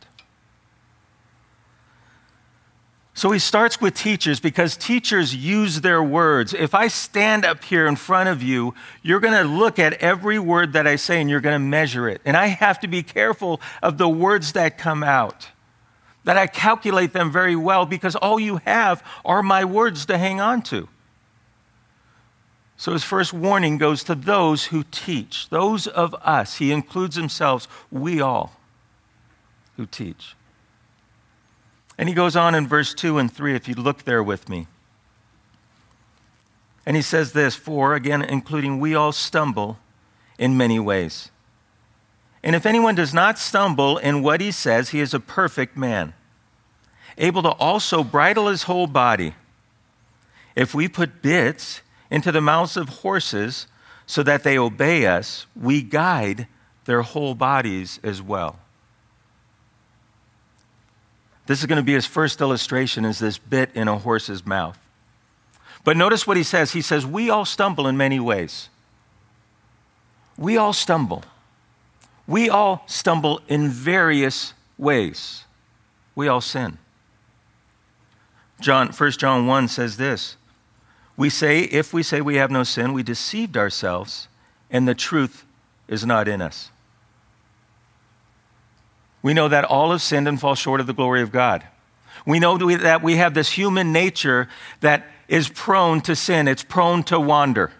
So 3.16 3.30
he 3.30 3.38
starts 3.38 3.80
with 3.80 3.94
teachers 3.94 4.40
because 4.40 4.76
teachers 4.76 5.34
use 5.34 5.80
their 5.80 6.02
words. 6.02 6.52
If 6.52 6.74
I 6.74 6.88
stand 6.88 7.46
up 7.46 7.64
here 7.64 7.86
in 7.86 7.96
front 7.96 8.28
of 8.28 8.42
you, 8.42 8.74
you're 9.02 9.20
going 9.20 9.32
to 9.32 9.48
look 9.48 9.78
at 9.78 9.94
every 9.94 10.38
word 10.38 10.74
that 10.74 10.86
I 10.86 10.96
say 10.96 11.22
and 11.22 11.30
you're 11.30 11.40
going 11.40 11.54
to 11.54 11.58
measure 11.58 12.10
it. 12.10 12.20
And 12.26 12.36
I 12.36 12.48
have 12.48 12.78
to 12.80 12.88
be 12.88 13.02
careful 13.02 13.58
of 13.82 13.96
the 13.96 14.06
words 14.06 14.52
that 14.52 14.76
come 14.76 15.02
out, 15.02 15.48
that 16.24 16.36
I 16.36 16.46
calculate 16.46 17.14
them 17.14 17.32
very 17.32 17.56
well 17.56 17.86
because 17.86 18.16
all 18.16 18.38
you 18.38 18.58
have 18.66 19.02
are 19.24 19.42
my 19.42 19.64
words 19.64 20.04
to 20.06 20.18
hang 20.18 20.38
on 20.38 20.60
to. 20.64 20.86
So 22.76 22.92
his 22.92 23.02
first 23.02 23.32
warning 23.32 23.78
goes 23.78 24.04
to 24.04 24.14
those 24.14 24.66
who 24.66 24.84
teach, 24.90 25.48
those 25.48 25.86
of 25.86 26.14
us. 26.16 26.58
He 26.58 26.70
includes 26.70 27.16
himself, 27.16 27.86
we 27.90 28.20
all 28.20 28.60
who 29.78 29.86
teach. 29.86 30.35
And 31.98 32.08
he 32.08 32.14
goes 32.14 32.36
on 32.36 32.54
in 32.54 32.66
verse 32.66 32.92
2 32.94 33.18
and 33.18 33.32
3, 33.32 33.54
if 33.54 33.68
you 33.68 33.74
look 33.74 34.04
there 34.04 34.22
with 34.22 34.48
me. 34.48 34.66
And 36.84 36.94
he 36.94 37.02
says 37.02 37.32
this 37.32 37.56
For, 37.56 37.94
again, 37.94 38.22
including 38.22 38.78
we 38.78 38.94
all 38.94 39.12
stumble 39.12 39.78
in 40.38 40.56
many 40.56 40.78
ways. 40.78 41.30
And 42.42 42.54
if 42.54 42.64
anyone 42.64 42.94
does 42.94 43.12
not 43.12 43.38
stumble 43.38 43.98
in 43.98 44.22
what 44.22 44.40
he 44.40 44.52
says, 44.52 44.90
he 44.90 45.00
is 45.00 45.12
a 45.12 45.20
perfect 45.20 45.76
man, 45.76 46.14
able 47.18 47.42
to 47.42 47.50
also 47.50 48.04
bridle 48.04 48.46
his 48.46 48.64
whole 48.64 48.86
body. 48.86 49.34
If 50.54 50.74
we 50.74 50.88
put 50.88 51.22
bits 51.22 51.82
into 52.10 52.30
the 52.30 52.40
mouths 52.40 52.76
of 52.76 52.88
horses 52.88 53.66
so 54.06 54.22
that 54.22 54.44
they 54.44 54.56
obey 54.56 55.06
us, 55.06 55.46
we 55.60 55.82
guide 55.82 56.46
their 56.84 57.02
whole 57.02 57.34
bodies 57.34 57.98
as 58.04 58.22
well. 58.22 58.60
This 61.46 61.60
is 61.60 61.66
going 61.66 61.76
to 61.76 61.82
be 61.82 61.94
his 61.94 62.06
first 62.06 62.40
illustration 62.40 63.04
is 63.04 63.18
this 63.18 63.38
bit 63.38 63.70
in 63.74 63.88
a 63.88 63.98
horse's 63.98 64.44
mouth. 64.44 64.78
But 65.84 65.96
notice 65.96 66.26
what 66.26 66.36
he 66.36 66.42
says. 66.42 66.72
He 66.72 66.82
says, 66.82 67.06
We 67.06 67.30
all 67.30 67.44
stumble 67.44 67.86
in 67.86 67.96
many 67.96 68.18
ways. 68.18 68.68
We 70.36 70.56
all 70.56 70.72
stumble. 70.72 71.24
We 72.26 72.50
all 72.50 72.82
stumble 72.86 73.40
in 73.48 73.68
various 73.68 74.52
ways. 74.76 75.44
We 76.14 76.28
all 76.28 76.40
sin. 76.40 76.78
John, 78.60 78.88
1 78.88 79.10
John 79.12 79.46
1 79.46 79.68
says 79.68 79.96
this 79.96 80.36
We 81.16 81.30
say, 81.30 81.60
if 81.60 81.92
we 81.92 82.02
say 82.02 82.20
we 82.20 82.36
have 82.36 82.50
no 82.50 82.64
sin, 82.64 82.92
we 82.92 83.02
deceived 83.02 83.56
ourselves, 83.56 84.28
and 84.70 84.88
the 84.88 84.94
truth 84.94 85.44
is 85.88 86.04
not 86.04 86.26
in 86.26 86.42
us. 86.42 86.70
We 89.26 89.34
know 89.34 89.48
that 89.48 89.64
all 89.64 89.90
have 89.90 90.02
sinned 90.02 90.28
and 90.28 90.40
fall 90.40 90.54
short 90.54 90.80
of 90.80 90.86
the 90.86 90.92
glory 90.92 91.20
of 91.20 91.32
God. 91.32 91.64
We 92.24 92.38
know 92.38 92.56
that 92.58 93.02
we 93.02 93.16
have 93.16 93.34
this 93.34 93.50
human 93.50 93.92
nature 93.92 94.46
that 94.82 95.04
is 95.26 95.48
prone 95.48 96.00
to 96.02 96.14
sin, 96.14 96.46
it's 96.46 96.62
prone 96.62 97.02
to 97.02 97.18
wander. 97.18 97.72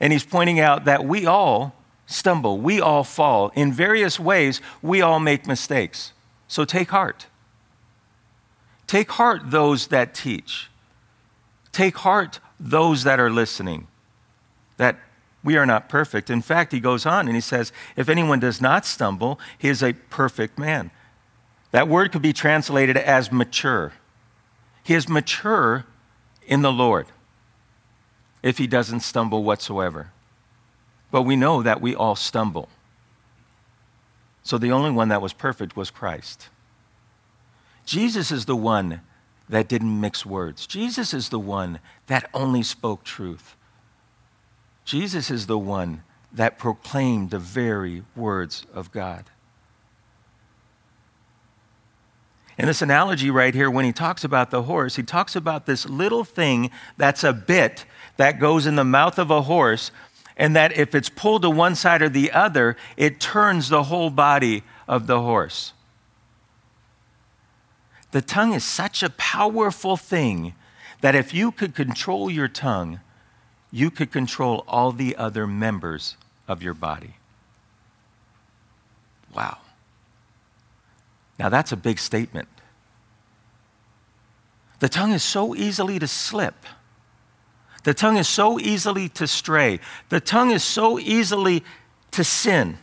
And 0.00 0.12
he's 0.12 0.24
pointing 0.24 0.58
out 0.58 0.84
that 0.86 1.04
we 1.04 1.26
all 1.26 1.76
stumble, 2.06 2.58
we 2.58 2.80
all 2.80 3.04
fall. 3.04 3.52
In 3.54 3.72
various 3.72 4.18
ways, 4.18 4.60
we 4.82 5.00
all 5.00 5.20
make 5.20 5.46
mistakes. 5.46 6.12
So 6.48 6.64
take 6.64 6.90
heart. 6.90 7.28
Take 8.88 9.12
heart, 9.12 9.42
those 9.44 9.86
that 9.86 10.12
teach. 10.12 10.72
Take 11.70 11.98
heart, 11.98 12.40
those 12.58 13.04
that 13.04 13.20
are 13.20 13.30
listening, 13.30 13.86
that 14.76 14.98
we 15.48 15.56
are 15.56 15.64
not 15.64 15.88
perfect. 15.88 16.28
In 16.28 16.42
fact, 16.42 16.72
he 16.72 16.78
goes 16.78 17.06
on 17.06 17.26
and 17.26 17.34
he 17.34 17.40
says, 17.40 17.72
If 17.96 18.10
anyone 18.10 18.38
does 18.38 18.60
not 18.60 18.84
stumble, 18.84 19.40
he 19.56 19.68
is 19.68 19.82
a 19.82 19.94
perfect 19.94 20.58
man. 20.58 20.90
That 21.70 21.88
word 21.88 22.12
could 22.12 22.20
be 22.20 22.34
translated 22.34 22.98
as 22.98 23.32
mature. 23.32 23.94
He 24.84 24.92
is 24.92 25.08
mature 25.08 25.86
in 26.46 26.60
the 26.60 26.70
Lord 26.70 27.06
if 28.42 28.58
he 28.58 28.66
doesn't 28.66 29.00
stumble 29.00 29.42
whatsoever. 29.42 30.10
But 31.10 31.22
we 31.22 31.34
know 31.34 31.62
that 31.62 31.80
we 31.80 31.94
all 31.94 32.14
stumble. 32.14 32.68
So 34.42 34.58
the 34.58 34.70
only 34.70 34.90
one 34.90 35.08
that 35.08 35.22
was 35.22 35.32
perfect 35.32 35.76
was 35.76 35.90
Christ. 35.90 36.50
Jesus 37.86 38.30
is 38.30 38.44
the 38.44 38.54
one 38.54 39.00
that 39.48 39.66
didn't 39.66 39.98
mix 39.98 40.26
words. 40.26 40.66
Jesus 40.66 41.14
is 41.14 41.30
the 41.30 41.38
one 41.38 41.80
that 42.06 42.28
only 42.34 42.62
spoke 42.62 43.02
truth. 43.02 43.56
Jesus 44.88 45.30
is 45.30 45.46
the 45.46 45.58
one 45.58 46.02
that 46.32 46.56
proclaimed 46.58 47.28
the 47.28 47.38
very 47.38 48.04
words 48.16 48.64
of 48.72 48.90
God. 48.90 49.26
In 52.56 52.64
this 52.64 52.80
analogy 52.80 53.30
right 53.30 53.54
here, 53.54 53.70
when 53.70 53.84
he 53.84 53.92
talks 53.92 54.24
about 54.24 54.50
the 54.50 54.62
horse, 54.62 54.96
he 54.96 55.02
talks 55.02 55.36
about 55.36 55.66
this 55.66 55.86
little 55.86 56.24
thing 56.24 56.70
that's 56.96 57.22
a 57.22 57.34
bit 57.34 57.84
that 58.16 58.40
goes 58.40 58.64
in 58.64 58.76
the 58.76 58.84
mouth 58.84 59.18
of 59.18 59.30
a 59.30 59.42
horse, 59.42 59.90
and 60.38 60.56
that 60.56 60.74
if 60.74 60.94
it's 60.94 61.10
pulled 61.10 61.42
to 61.42 61.50
one 61.50 61.74
side 61.74 62.00
or 62.00 62.08
the 62.08 62.32
other, 62.32 62.74
it 62.96 63.20
turns 63.20 63.68
the 63.68 63.82
whole 63.82 64.08
body 64.08 64.62
of 64.88 65.06
the 65.06 65.20
horse. 65.20 65.74
The 68.12 68.22
tongue 68.22 68.54
is 68.54 68.64
such 68.64 69.02
a 69.02 69.10
powerful 69.10 69.98
thing 69.98 70.54
that 71.02 71.14
if 71.14 71.34
you 71.34 71.52
could 71.52 71.74
control 71.74 72.30
your 72.30 72.48
tongue, 72.48 73.00
you 73.70 73.90
could 73.90 74.10
control 74.10 74.64
all 74.66 74.92
the 74.92 75.16
other 75.16 75.46
members 75.46 76.16
of 76.46 76.62
your 76.62 76.74
body. 76.74 77.14
Wow. 79.34 79.58
Now, 81.38 81.48
that's 81.48 81.72
a 81.72 81.76
big 81.76 81.98
statement. 81.98 82.48
The 84.80 84.88
tongue 84.88 85.12
is 85.12 85.22
so 85.22 85.54
easily 85.54 85.98
to 85.98 86.08
slip. 86.08 86.64
The 87.84 87.94
tongue 87.94 88.16
is 88.16 88.28
so 88.28 88.58
easily 88.58 89.08
to 89.10 89.26
stray. 89.26 89.80
The 90.08 90.20
tongue 90.20 90.50
is 90.50 90.64
so 90.64 90.98
easily 90.98 91.64
to 92.12 92.24
sin 92.24 92.78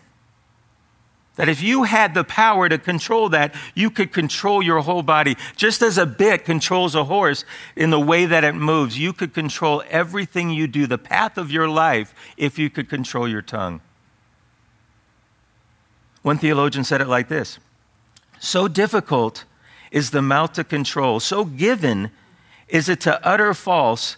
that 1.36 1.50
if 1.50 1.62
you 1.62 1.84
had 1.84 2.14
the 2.14 2.24
power 2.24 2.70
to 2.70 2.78
control 2.78 3.30
that, 3.30 3.54
you 3.74 3.90
could 3.90 4.14
control 4.14 4.62
your 4.62 4.80
whole 4.82 5.04
body. 5.04 5.36
Just 5.56 5.82
as 5.82 5.98
a 5.98 6.06
bit 6.06 6.46
controls 6.46 6.96
a 6.96 7.06
horse 7.06 7.44
in 7.76 7.90
the 7.90 8.00
way 8.00 8.26
that 8.26 8.44
it 8.44 8.54
moves, 8.54 8.98
you 8.98 9.14
could 9.14 9.34
control 9.34 9.84
everything 9.90 10.50
you 10.50 10.68
do, 10.68 10.88
the 10.88 10.98
path 10.98 11.38
of 11.38 11.52
your 11.52 11.68
life, 11.68 12.14
if 12.38 12.58
you 12.58 12.70
could 12.70 12.90
control 12.90 13.28
your 13.28 13.42
tongue. 13.42 13.82
One 16.22 16.38
theologian 16.38 16.84
said 16.84 17.02
it 17.02 17.08
like 17.08 17.28
this 17.28 17.60
So 18.40 18.68
difficult 18.68 19.44
is 19.92 20.12
the 20.12 20.22
mouth 20.22 20.54
to 20.54 20.64
control, 20.64 21.20
so 21.20 21.46
given 21.46 22.12
is 22.68 22.90
it 22.90 23.02
to 23.02 23.26
utter 23.26 23.54
false 23.54 24.18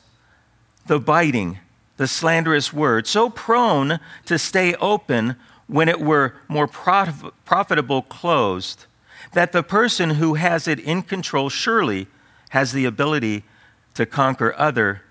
the 0.85 0.99
biting, 0.99 1.59
the 1.97 2.07
slanderous 2.07 2.71
word, 2.71 3.07
so 3.07 3.29
prone 3.29 3.99
to 4.25 4.39
stay 4.39 4.73
open 4.75 5.35
when 5.67 5.89
it 5.89 5.99
were 5.99 6.33
more 6.47 6.67
prof- 6.67 7.31
profitable 7.45 8.01
closed, 8.01 8.85
that 9.33 9.51
the 9.51 9.63
person 9.63 10.11
who 10.11 10.35
has 10.35 10.67
it 10.67 10.79
in 10.79 11.01
control 11.01 11.49
surely 11.49 12.07
has 12.49 12.71
the 12.71 12.85
ability 12.85 13.43
to 13.93 14.05
conquer 14.05 14.53
other, 14.57 15.01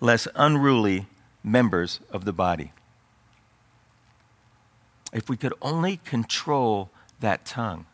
less 0.00 0.28
unruly 0.34 1.06
members 1.42 2.00
of 2.10 2.24
the 2.24 2.32
body. 2.32 2.72
If 5.12 5.28
we 5.28 5.36
could 5.36 5.54
only 5.62 5.98
control 5.98 6.90
that 7.20 7.44
tongue. 7.44 7.86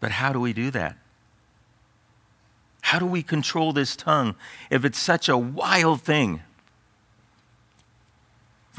But 0.00 0.12
how 0.12 0.32
do 0.32 0.40
we 0.40 0.52
do 0.52 0.70
that? 0.70 0.96
How 2.82 2.98
do 2.98 3.06
we 3.06 3.22
control 3.22 3.72
this 3.72 3.94
tongue 3.96 4.34
if 4.70 4.84
it's 4.84 4.98
such 4.98 5.28
a 5.28 5.36
wild 5.36 6.02
thing? 6.02 6.40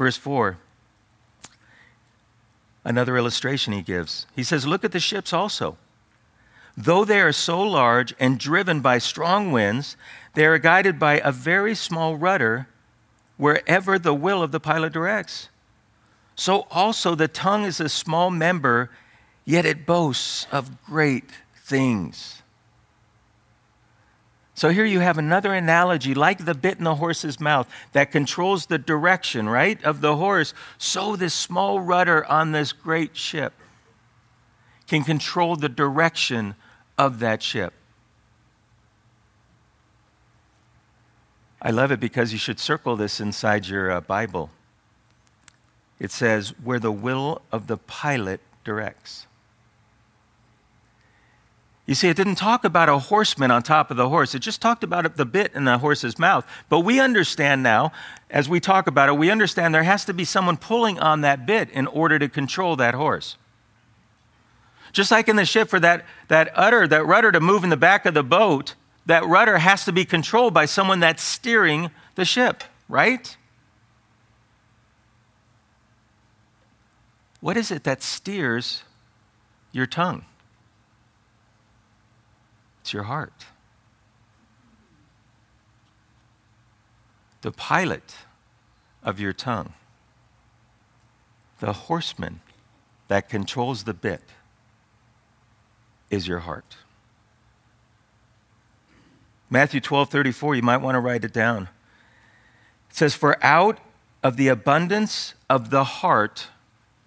Verse 0.00 0.16
4, 0.16 0.56
another 2.86 3.18
illustration 3.18 3.74
he 3.74 3.82
gives. 3.82 4.26
He 4.34 4.42
says, 4.42 4.66
Look 4.66 4.82
at 4.82 4.92
the 4.92 4.98
ships 4.98 5.30
also. 5.30 5.76
Though 6.74 7.04
they 7.04 7.20
are 7.20 7.32
so 7.32 7.60
large 7.60 8.14
and 8.18 8.40
driven 8.40 8.80
by 8.80 8.96
strong 8.96 9.52
winds, 9.52 9.98
they 10.32 10.46
are 10.46 10.56
guided 10.56 10.98
by 10.98 11.20
a 11.22 11.30
very 11.30 11.74
small 11.74 12.16
rudder 12.16 12.66
wherever 13.36 13.98
the 13.98 14.14
will 14.14 14.42
of 14.42 14.52
the 14.52 14.58
pilot 14.58 14.94
directs. 14.94 15.50
So 16.34 16.66
also 16.70 17.14
the 17.14 17.28
tongue 17.28 17.64
is 17.64 17.78
a 17.78 17.90
small 17.90 18.30
member, 18.30 18.88
yet 19.44 19.66
it 19.66 19.84
boasts 19.84 20.46
of 20.50 20.82
great 20.82 21.30
things. 21.54 22.40
So 24.60 24.68
here 24.68 24.84
you 24.84 25.00
have 25.00 25.16
another 25.16 25.54
analogy, 25.54 26.12
like 26.12 26.44
the 26.44 26.52
bit 26.52 26.76
in 26.76 26.84
the 26.84 26.96
horse's 26.96 27.40
mouth 27.40 27.66
that 27.92 28.10
controls 28.10 28.66
the 28.66 28.76
direction, 28.76 29.48
right, 29.48 29.82
of 29.82 30.02
the 30.02 30.16
horse. 30.16 30.52
So 30.76 31.16
this 31.16 31.32
small 31.32 31.80
rudder 31.80 32.26
on 32.26 32.52
this 32.52 32.74
great 32.74 33.16
ship 33.16 33.54
can 34.86 35.02
control 35.02 35.56
the 35.56 35.70
direction 35.70 36.56
of 36.98 37.20
that 37.20 37.42
ship. 37.42 37.72
I 41.62 41.70
love 41.70 41.90
it 41.90 41.98
because 41.98 42.34
you 42.34 42.38
should 42.38 42.60
circle 42.60 42.96
this 42.96 43.18
inside 43.18 43.66
your 43.66 43.90
uh, 43.90 44.02
Bible. 44.02 44.50
It 45.98 46.10
says, 46.10 46.50
where 46.62 46.78
the 46.78 46.92
will 46.92 47.40
of 47.50 47.66
the 47.66 47.78
pilot 47.78 48.42
directs. 48.62 49.26
You 51.90 51.96
see, 51.96 52.08
it 52.08 52.16
didn't 52.16 52.36
talk 52.36 52.64
about 52.64 52.88
a 52.88 53.00
horseman 53.00 53.50
on 53.50 53.64
top 53.64 53.90
of 53.90 53.96
the 53.96 54.08
horse. 54.08 54.32
It 54.32 54.38
just 54.38 54.62
talked 54.62 54.84
about 54.84 55.16
the 55.16 55.26
bit 55.26 55.52
in 55.54 55.64
the 55.64 55.78
horse's 55.78 56.20
mouth. 56.20 56.46
But 56.68 56.82
we 56.82 57.00
understand 57.00 57.64
now, 57.64 57.90
as 58.30 58.48
we 58.48 58.60
talk 58.60 58.86
about 58.86 59.08
it, 59.08 59.18
we 59.18 59.28
understand 59.28 59.74
there 59.74 59.82
has 59.82 60.04
to 60.04 60.14
be 60.14 60.24
someone 60.24 60.56
pulling 60.56 61.00
on 61.00 61.22
that 61.22 61.46
bit 61.46 61.68
in 61.70 61.88
order 61.88 62.16
to 62.20 62.28
control 62.28 62.76
that 62.76 62.94
horse. 62.94 63.36
Just 64.92 65.10
like 65.10 65.28
in 65.28 65.34
the 65.34 65.44
ship, 65.44 65.68
for 65.68 65.80
that, 65.80 66.06
that 66.28 66.56
udder, 66.56 66.86
that 66.86 67.04
rudder 67.06 67.32
to 67.32 67.40
move 67.40 67.64
in 67.64 67.70
the 67.70 67.76
back 67.76 68.06
of 68.06 68.14
the 68.14 68.22
boat, 68.22 68.76
that 69.06 69.26
rudder 69.26 69.58
has 69.58 69.84
to 69.84 69.90
be 69.90 70.04
controlled 70.04 70.54
by 70.54 70.66
someone 70.66 71.00
that's 71.00 71.24
steering 71.24 71.90
the 72.14 72.24
ship, 72.24 72.62
right? 72.88 73.36
What 77.40 77.56
is 77.56 77.72
it 77.72 77.82
that 77.82 78.00
steers 78.00 78.84
your 79.72 79.86
tongue? 79.86 80.24
Your 82.92 83.04
heart. 83.04 83.46
The 87.42 87.52
pilot 87.52 88.16
of 89.02 89.18
your 89.18 89.32
tongue, 89.32 89.72
the 91.58 91.72
horseman 91.72 92.40
that 93.08 93.28
controls 93.28 93.84
the 93.84 93.94
bit, 93.94 94.22
is 96.10 96.28
your 96.28 96.40
heart. 96.40 96.76
Matthew 99.48 99.80
12 99.80 100.10
34, 100.10 100.54
you 100.56 100.62
might 100.62 100.78
want 100.78 100.94
to 100.94 101.00
write 101.00 101.24
it 101.24 101.32
down. 101.32 101.68
It 102.90 102.96
says, 102.96 103.14
For 103.14 103.42
out 103.44 103.78
of 104.22 104.36
the 104.36 104.48
abundance 104.48 105.34
of 105.48 105.70
the 105.70 105.84
heart, 105.84 106.48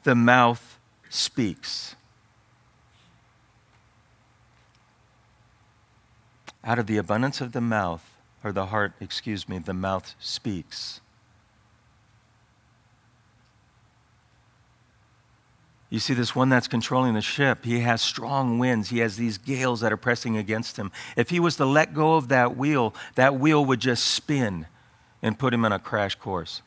the 0.04 0.16
mouth 0.16 0.78
speaks. 1.10 1.96
Out 6.64 6.80
of 6.80 6.88
the 6.88 6.98
abundance 6.98 7.42
of 7.42 7.52
the 7.52 7.62
mouth, 7.62 8.10
or 8.44 8.52
the 8.52 8.68
heart, 8.68 8.94
excuse 9.00 9.48
me, 9.48 9.58
the 9.60 9.74
mouth 9.74 10.16
speaks. 10.20 11.02
You 15.90 16.00
see, 16.00 16.16
this 16.16 16.36
one 16.36 16.50
that's 16.50 16.68
controlling 16.68 17.14
the 17.14 17.22
ship, 17.22 17.66
he 17.66 17.82
has 17.82 18.02
strong 18.02 18.58
winds. 18.58 18.90
He 18.90 18.98
has 18.98 19.16
these 19.16 19.38
gales 19.38 19.82
that 19.82 19.94
are 19.94 19.98
pressing 19.98 20.38
against 20.38 20.76
him. 20.76 20.92
If 21.16 21.30
he 21.30 21.40
was 21.40 21.56
to 21.58 21.66
let 21.66 21.94
go 21.94 22.16
of 22.16 22.30
that 22.30 22.58
wheel, 22.58 22.96
that 23.14 23.36
wheel 23.36 23.64
would 23.64 23.80
just 23.80 24.08
spin 24.08 24.66
and 25.22 25.38
put 25.38 25.54
him 25.54 25.64
on 25.64 25.72
a 25.72 25.78
crash 25.78 26.16
course. 26.16 26.64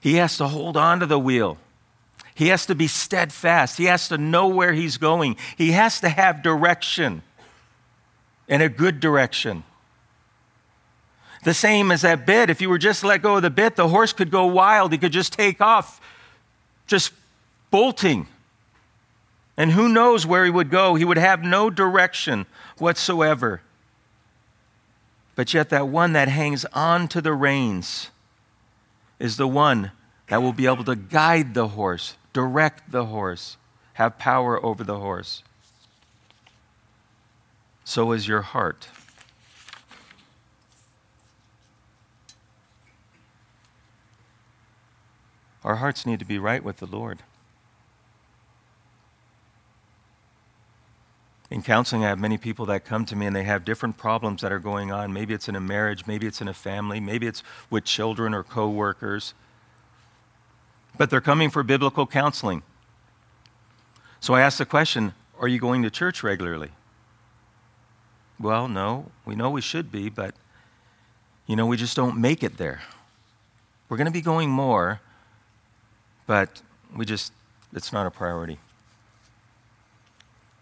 He 0.00 0.14
has 0.14 0.36
to 0.38 0.48
hold 0.48 0.76
on 0.76 0.98
to 0.98 1.06
the 1.06 1.18
wheel. 1.18 1.58
He 2.34 2.48
has 2.48 2.66
to 2.66 2.74
be 2.74 2.88
steadfast. 2.88 3.78
He 3.78 3.84
has 3.84 4.08
to 4.08 4.18
know 4.18 4.48
where 4.48 4.72
he's 4.72 4.96
going. 4.96 5.36
He 5.56 5.70
has 5.70 6.00
to 6.00 6.08
have 6.08 6.42
direction 6.42 7.22
and 8.52 8.62
a 8.62 8.68
good 8.68 9.00
direction. 9.00 9.64
The 11.42 11.54
same 11.54 11.90
as 11.90 12.02
that 12.02 12.26
bit. 12.26 12.50
If 12.50 12.60
you 12.60 12.68
were 12.68 12.76
just 12.76 13.02
let 13.02 13.22
go 13.22 13.36
of 13.36 13.42
the 13.42 13.48
bit, 13.48 13.76
the 13.76 13.88
horse 13.88 14.12
could 14.12 14.30
go 14.30 14.44
wild. 14.44 14.92
He 14.92 14.98
could 14.98 15.10
just 15.10 15.32
take 15.32 15.62
off, 15.62 16.02
just 16.86 17.14
bolting. 17.70 18.26
And 19.56 19.72
who 19.72 19.88
knows 19.88 20.26
where 20.26 20.44
he 20.44 20.50
would 20.50 20.68
go? 20.68 20.96
He 20.96 21.04
would 21.06 21.16
have 21.16 21.42
no 21.42 21.70
direction 21.70 22.44
whatsoever. 22.76 23.62
But 25.34 25.54
yet, 25.54 25.70
that 25.70 25.88
one 25.88 26.12
that 26.12 26.28
hangs 26.28 26.66
on 26.74 27.08
to 27.08 27.22
the 27.22 27.32
reins 27.32 28.10
is 29.18 29.38
the 29.38 29.48
one 29.48 29.92
that 30.28 30.42
will 30.42 30.52
be 30.52 30.66
able 30.66 30.84
to 30.84 30.94
guide 30.94 31.54
the 31.54 31.68
horse, 31.68 32.16
direct 32.34 32.92
the 32.92 33.06
horse, 33.06 33.56
have 33.94 34.18
power 34.18 34.62
over 34.62 34.84
the 34.84 34.98
horse. 34.98 35.42
So 37.84 38.12
is 38.12 38.28
your 38.28 38.42
heart. 38.42 38.88
Our 45.64 45.76
hearts 45.76 46.06
need 46.06 46.18
to 46.18 46.24
be 46.24 46.38
right 46.38 46.62
with 46.62 46.78
the 46.78 46.86
Lord. 46.86 47.20
In 51.50 51.62
counseling, 51.62 52.02
I 52.02 52.08
have 52.08 52.18
many 52.18 52.38
people 52.38 52.64
that 52.66 52.84
come 52.84 53.04
to 53.04 53.14
me 53.14 53.26
and 53.26 53.36
they 53.36 53.44
have 53.44 53.64
different 53.64 53.98
problems 53.98 54.40
that 54.40 54.50
are 54.50 54.58
going 54.58 54.90
on. 54.90 55.12
Maybe 55.12 55.34
it's 55.34 55.48
in 55.48 55.54
a 55.54 55.60
marriage, 55.60 56.06
maybe 56.06 56.26
it's 56.26 56.40
in 56.40 56.48
a 56.48 56.54
family, 56.54 56.98
maybe 56.98 57.26
it's 57.26 57.42
with 57.68 57.84
children 57.84 58.32
or 58.32 58.42
coworkers. 58.42 59.34
But 60.96 61.10
they're 61.10 61.20
coming 61.20 61.50
for 61.50 61.62
biblical 61.62 62.06
counseling. 62.06 62.62
So 64.18 64.34
I 64.34 64.40
ask 64.40 64.58
the 64.58 64.64
question 64.64 65.12
Are 65.38 65.48
you 65.48 65.58
going 65.58 65.82
to 65.82 65.90
church 65.90 66.22
regularly? 66.22 66.70
Well, 68.42 68.66
no. 68.66 69.06
We 69.24 69.36
know 69.36 69.50
we 69.50 69.60
should 69.60 69.92
be, 69.92 70.08
but, 70.10 70.34
you 71.46 71.54
know, 71.54 71.64
we 71.64 71.76
just 71.76 71.96
don't 71.96 72.20
make 72.20 72.42
it 72.42 72.56
there. 72.56 72.82
We're 73.88 73.96
going 73.96 74.06
to 74.06 74.12
be 74.12 74.20
going 74.20 74.50
more, 74.50 75.00
but 76.26 76.60
we 76.94 77.04
just, 77.04 77.32
it's 77.72 77.92
not 77.92 78.04
a 78.04 78.10
priority. 78.10 78.58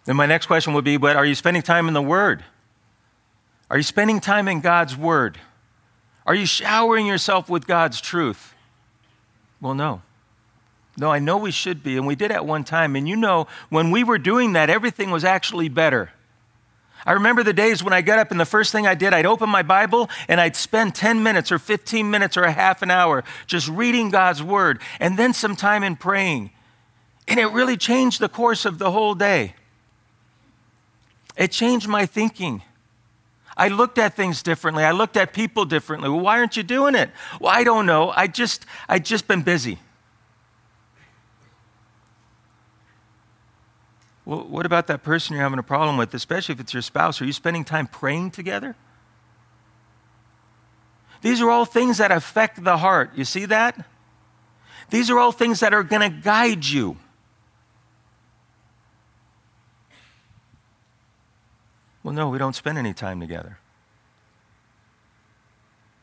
Then 0.04 0.16
my 0.16 0.26
next 0.26 0.46
question 0.46 0.74
would 0.74 0.84
be 0.84 0.98
but 0.98 1.16
are 1.16 1.24
you 1.24 1.34
spending 1.34 1.62
time 1.62 1.88
in 1.88 1.94
the 1.94 2.02
Word? 2.02 2.44
Are 3.70 3.76
you 3.76 3.82
spending 3.82 4.20
time 4.20 4.46
in 4.46 4.60
God's 4.60 4.96
Word? 4.96 5.38
Are 6.26 6.34
you 6.34 6.44
showering 6.44 7.06
yourself 7.06 7.48
with 7.48 7.66
God's 7.66 8.00
truth? 8.00 8.54
Well, 9.60 9.74
no. 9.74 10.02
No, 10.98 11.10
I 11.10 11.18
know 11.18 11.38
we 11.38 11.50
should 11.50 11.82
be, 11.82 11.96
and 11.96 12.06
we 12.06 12.14
did 12.14 12.30
at 12.30 12.44
one 12.44 12.64
time. 12.64 12.94
And 12.94 13.08
you 13.08 13.16
know, 13.16 13.46
when 13.70 13.90
we 13.90 14.04
were 14.04 14.18
doing 14.18 14.52
that, 14.52 14.68
everything 14.68 15.10
was 15.10 15.24
actually 15.24 15.68
better. 15.68 16.10
I 17.06 17.12
remember 17.12 17.42
the 17.42 17.52
days 17.52 17.82
when 17.82 17.92
I 17.92 18.02
got 18.02 18.18
up 18.18 18.30
and 18.30 18.38
the 18.38 18.44
first 18.44 18.72
thing 18.72 18.86
I 18.86 18.94
did, 18.94 19.14
I'd 19.14 19.26
open 19.26 19.48
my 19.48 19.62
Bible 19.62 20.10
and 20.28 20.40
I'd 20.40 20.56
spend 20.56 20.94
10 20.94 21.22
minutes 21.22 21.50
or 21.50 21.58
15 21.58 22.10
minutes 22.10 22.36
or 22.36 22.42
a 22.42 22.52
half 22.52 22.82
an 22.82 22.90
hour 22.90 23.24
just 23.46 23.68
reading 23.68 24.10
God's 24.10 24.42
Word 24.42 24.80
and 24.98 25.18
then 25.18 25.32
some 25.32 25.56
time 25.56 25.82
in 25.82 25.96
praying. 25.96 26.50
And 27.26 27.38
it 27.40 27.46
really 27.46 27.76
changed 27.76 28.20
the 28.20 28.28
course 28.28 28.64
of 28.64 28.78
the 28.78 28.90
whole 28.90 29.14
day. 29.14 29.54
It 31.36 31.52
changed 31.52 31.88
my 31.88 32.06
thinking. 32.06 32.62
I 33.56 33.68
looked 33.68 33.98
at 33.98 34.14
things 34.14 34.42
differently. 34.42 34.84
I 34.84 34.92
looked 34.92 35.16
at 35.16 35.32
people 35.32 35.64
differently. 35.64 36.08
Well, 36.08 36.20
why 36.20 36.38
aren't 36.38 36.56
you 36.56 36.62
doing 36.62 36.94
it? 36.94 37.10
Well, 37.40 37.52
I 37.52 37.64
don't 37.64 37.86
know. 37.86 38.10
I 38.14 38.26
just 38.26 38.66
I 38.88 38.98
just 38.98 39.28
been 39.28 39.42
busy. 39.42 39.78
Well, 44.30 44.46
what 44.46 44.64
about 44.64 44.86
that 44.86 45.02
person 45.02 45.34
you're 45.34 45.42
having 45.42 45.58
a 45.58 45.62
problem 45.64 45.96
with, 45.96 46.14
especially 46.14 46.52
if 46.52 46.60
it's 46.60 46.72
your 46.72 46.82
spouse? 46.82 47.20
Are 47.20 47.24
you 47.24 47.32
spending 47.32 47.64
time 47.64 47.88
praying 47.88 48.30
together? 48.30 48.76
These 51.20 51.40
are 51.40 51.50
all 51.50 51.64
things 51.64 51.98
that 51.98 52.12
affect 52.12 52.62
the 52.62 52.76
heart. 52.76 53.10
You 53.16 53.24
see 53.24 53.46
that? 53.46 53.84
These 54.88 55.10
are 55.10 55.18
all 55.18 55.32
things 55.32 55.58
that 55.58 55.74
are 55.74 55.82
going 55.82 56.02
to 56.02 56.16
guide 56.16 56.64
you. 56.64 56.96
Well, 62.04 62.14
no, 62.14 62.28
we 62.28 62.38
don't 62.38 62.54
spend 62.54 62.78
any 62.78 62.94
time 62.94 63.18
together. 63.18 63.58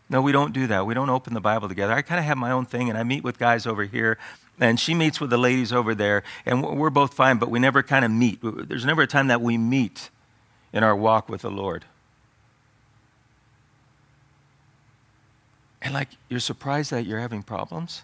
No, 0.10 0.22
we 0.22 0.34
don't 0.34 0.52
do 0.52 0.68
that. 0.68 0.86
We 0.86 0.94
don't 0.94 1.10
open 1.10 1.34
the 1.34 1.40
Bible 1.40 1.70
together. 1.70 1.94
I 1.94 2.02
kind 2.02 2.20
of 2.20 2.26
have 2.26 2.38
my 2.38 2.52
own 2.52 2.66
thing, 2.66 2.90
and 2.90 2.98
I 2.98 3.04
meet 3.04 3.24
with 3.24 3.40
guys 3.40 3.66
over 3.66 3.86
here, 3.86 4.18
and 4.60 4.80
she 4.80 4.94
meets 4.94 5.22
with 5.22 5.30
the 5.30 5.38
ladies 5.38 5.72
over 5.72 5.94
there, 5.94 6.24
and 6.46 6.64
we're 6.64 6.90
both 6.90 7.14
fine, 7.14 7.38
but 7.38 7.50
we 7.50 7.60
never 7.60 7.84
kind 7.84 8.04
of 8.04 8.12
meet. 8.12 8.40
There's 8.42 8.86
never 8.86 9.04
a 9.04 9.08
time 9.08 9.28
that 9.28 9.42
we 9.42 9.58
meet 9.58 10.10
in 10.74 10.84
our 10.84 10.96
walk 10.96 11.30
with 11.30 11.42
the 11.42 11.52
Lord. 11.52 11.86
And 15.82 15.94
like, 15.94 16.10
you're 16.28 16.40
surprised 16.40 16.92
that 16.92 17.06
you're 17.06 17.20
having 17.20 17.44
problems? 17.44 18.02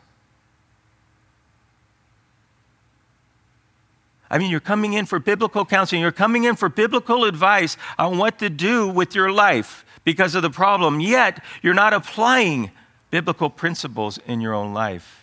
I 4.29 4.37
mean, 4.37 4.49
you're 4.49 4.59
coming 4.59 4.93
in 4.93 5.05
for 5.05 5.19
biblical 5.19 5.65
counseling, 5.65 6.01
you're 6.01 6.11
coming 6.11 6.45
in 6.45 6.55
for 6.55 6.69
biblical 6.69 7.25
advice 7.25 7.77
on 7.99 8.17
what 8.17 8.39
to 8.39 8.49
do 8.49 8.87
with 8.87 9.13
your 9.13 9.31
life 9.31 9.85
because 10.03 10.33
of 10.33 10.41
the 10.41 10.49
problem, 10.49 10.99
yet 10.99 11.43
you're 11.61 11.73
not 11.73 11.93
applying 11.93 12.71
biblical 13.11 13.49
principles 13.49 14.17
in 14.25 14.41
your 14.41 14.53
own 14.53 14.73
life. 14.73 15.22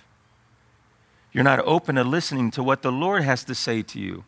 You're 1.32 1.44
not 1.44 1.60
open 1.60 1.94
to 1.94 2.04
listening 2.04 2.50
to 2.52 2.62
what 2.62 2.82
the 2.82 2.92
Lord 2.92 3.22
has 3.22 3.44
to 3.44 3.54
say 3.54 3.82
to 3.82 4.00
you. 4.00 4.24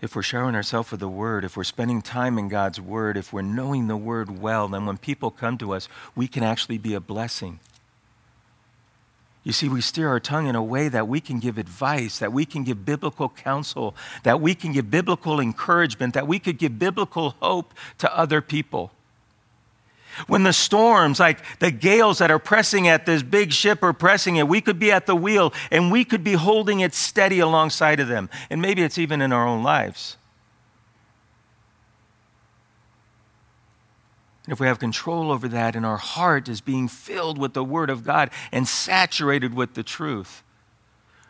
if 0.00 0.16
we're 0.16 0.22
showering 0.22 0.54
ourselves 0.54 0.90
with 0.90 1.00
the 1.00 1.08
Word, 1.08 1.44
if 1.44 1.56
we're 1.56 1.64
spending 1.64 2.00
time 2.00 2.38
in 2.38 2.48
God's 2.48 2.80
Word, 2.80 3.16
if 3.16 3.32
we're 3.32 3.42
knowing 3.42 3.86
the 3.86 3.96
Word 3.96 4.40
well, 4.40 4.68
then 4.68 4.86
when 4.86 4.96
people 4.96 5.30
come 5.30 5.58
to 5.58 5.72
us, 5.72 5.88
we 6.16 6.26
can 6.26 6.42
actually 6.42 6.78
be 6.78 6.94
a 6.94 7.00
blessing. 7.00 7.60
You 9.50 9.52
see, 9.52 9.68
we 9.68 9.80
steer 9.80 10.08
our 10.08 10.20
tongue 10.20 10.46
in 10.46 10.54
a 10.54 10.62
way 10.62 10.86
that 10.88 11.08
we 11.08 11.20
can 11.20 11.40
give 11.40 11.58
advice, 11.58 12.20
that 12.20 12.32
we 12.32 12.46
can 12.46 12.62
give 12.62 12.86
biblical 12.86 13.28
counsel, 13.28 13.96
that 14.22 14.40
we 14.40 14.54
can 14.54 14.70
give 14.70 14.92
biblical 14.92 15.40
encouragement, 15.40 16.14
that 16.14 16.28
we 16.28 16.38
could 16.38 16.56
give 16.56 16.78
biblical 16.78 17.30
hope 17.42 17.74
to 17.98 18.16
other 18.16 18.40
people. 18.40 18.92
When 20.28 20.44
the 20.44 20.52
storms, 20.52 21.18
like 21.18 21.40
the 21.58 21.72
gales 21.72 22.18
that 22.18 22.30
are 22.30 22.38
pressing 22.38 22.86
at 22.86 23.06
this 23.06 23.24
big 23.24 23.50
ship 23.50 23.82
are 23.82 23.92
pressing 23.92 24.36
it, 24.36 24.46
we 24.46 24.60
could 24.60 24.78
be 24.78 24.92
at 24.92 25.06
the 25.06 25.16
wheel 25.16 25.52
and 25.72 25.90
we 25.90 26.04
could 26.04 26.22
be 26.22 26.34
holding 26.34 26.78
it 26.78 26.94
steady 26.94 27.40
alongside 27.40 27.98
of 27.98 28.06
them. 28.06 28.30
And 28.50 28.62
maybe 28.62 28.84
it's 28.84 28.98
even 28.98 29.20
in 29.20 29.32
our 29.32 29.48
own 29.48 29.64
lives. 29.64 30.16
If 34.50 34.58
we 34.58 34.66
have 34.66 34.80
control 34.80 35.30
over 35.30 35.46
that 35.48 35.76
and 35.76 35.86
our 35.86 35.96
heart 35.96 36.48
is 36.48 36.60
being 36.60 36.88
filled 36.88 37.38
with 37.38 37.54
the 37.54 37.62
Word 37.62 37.88
of 37.88 38.04
God 38.04 38.30
and 38.50 38.66
saturated 38.66 39.54
with 39.54 39.74
the 39.74 39.84
truth, 39.84 40.42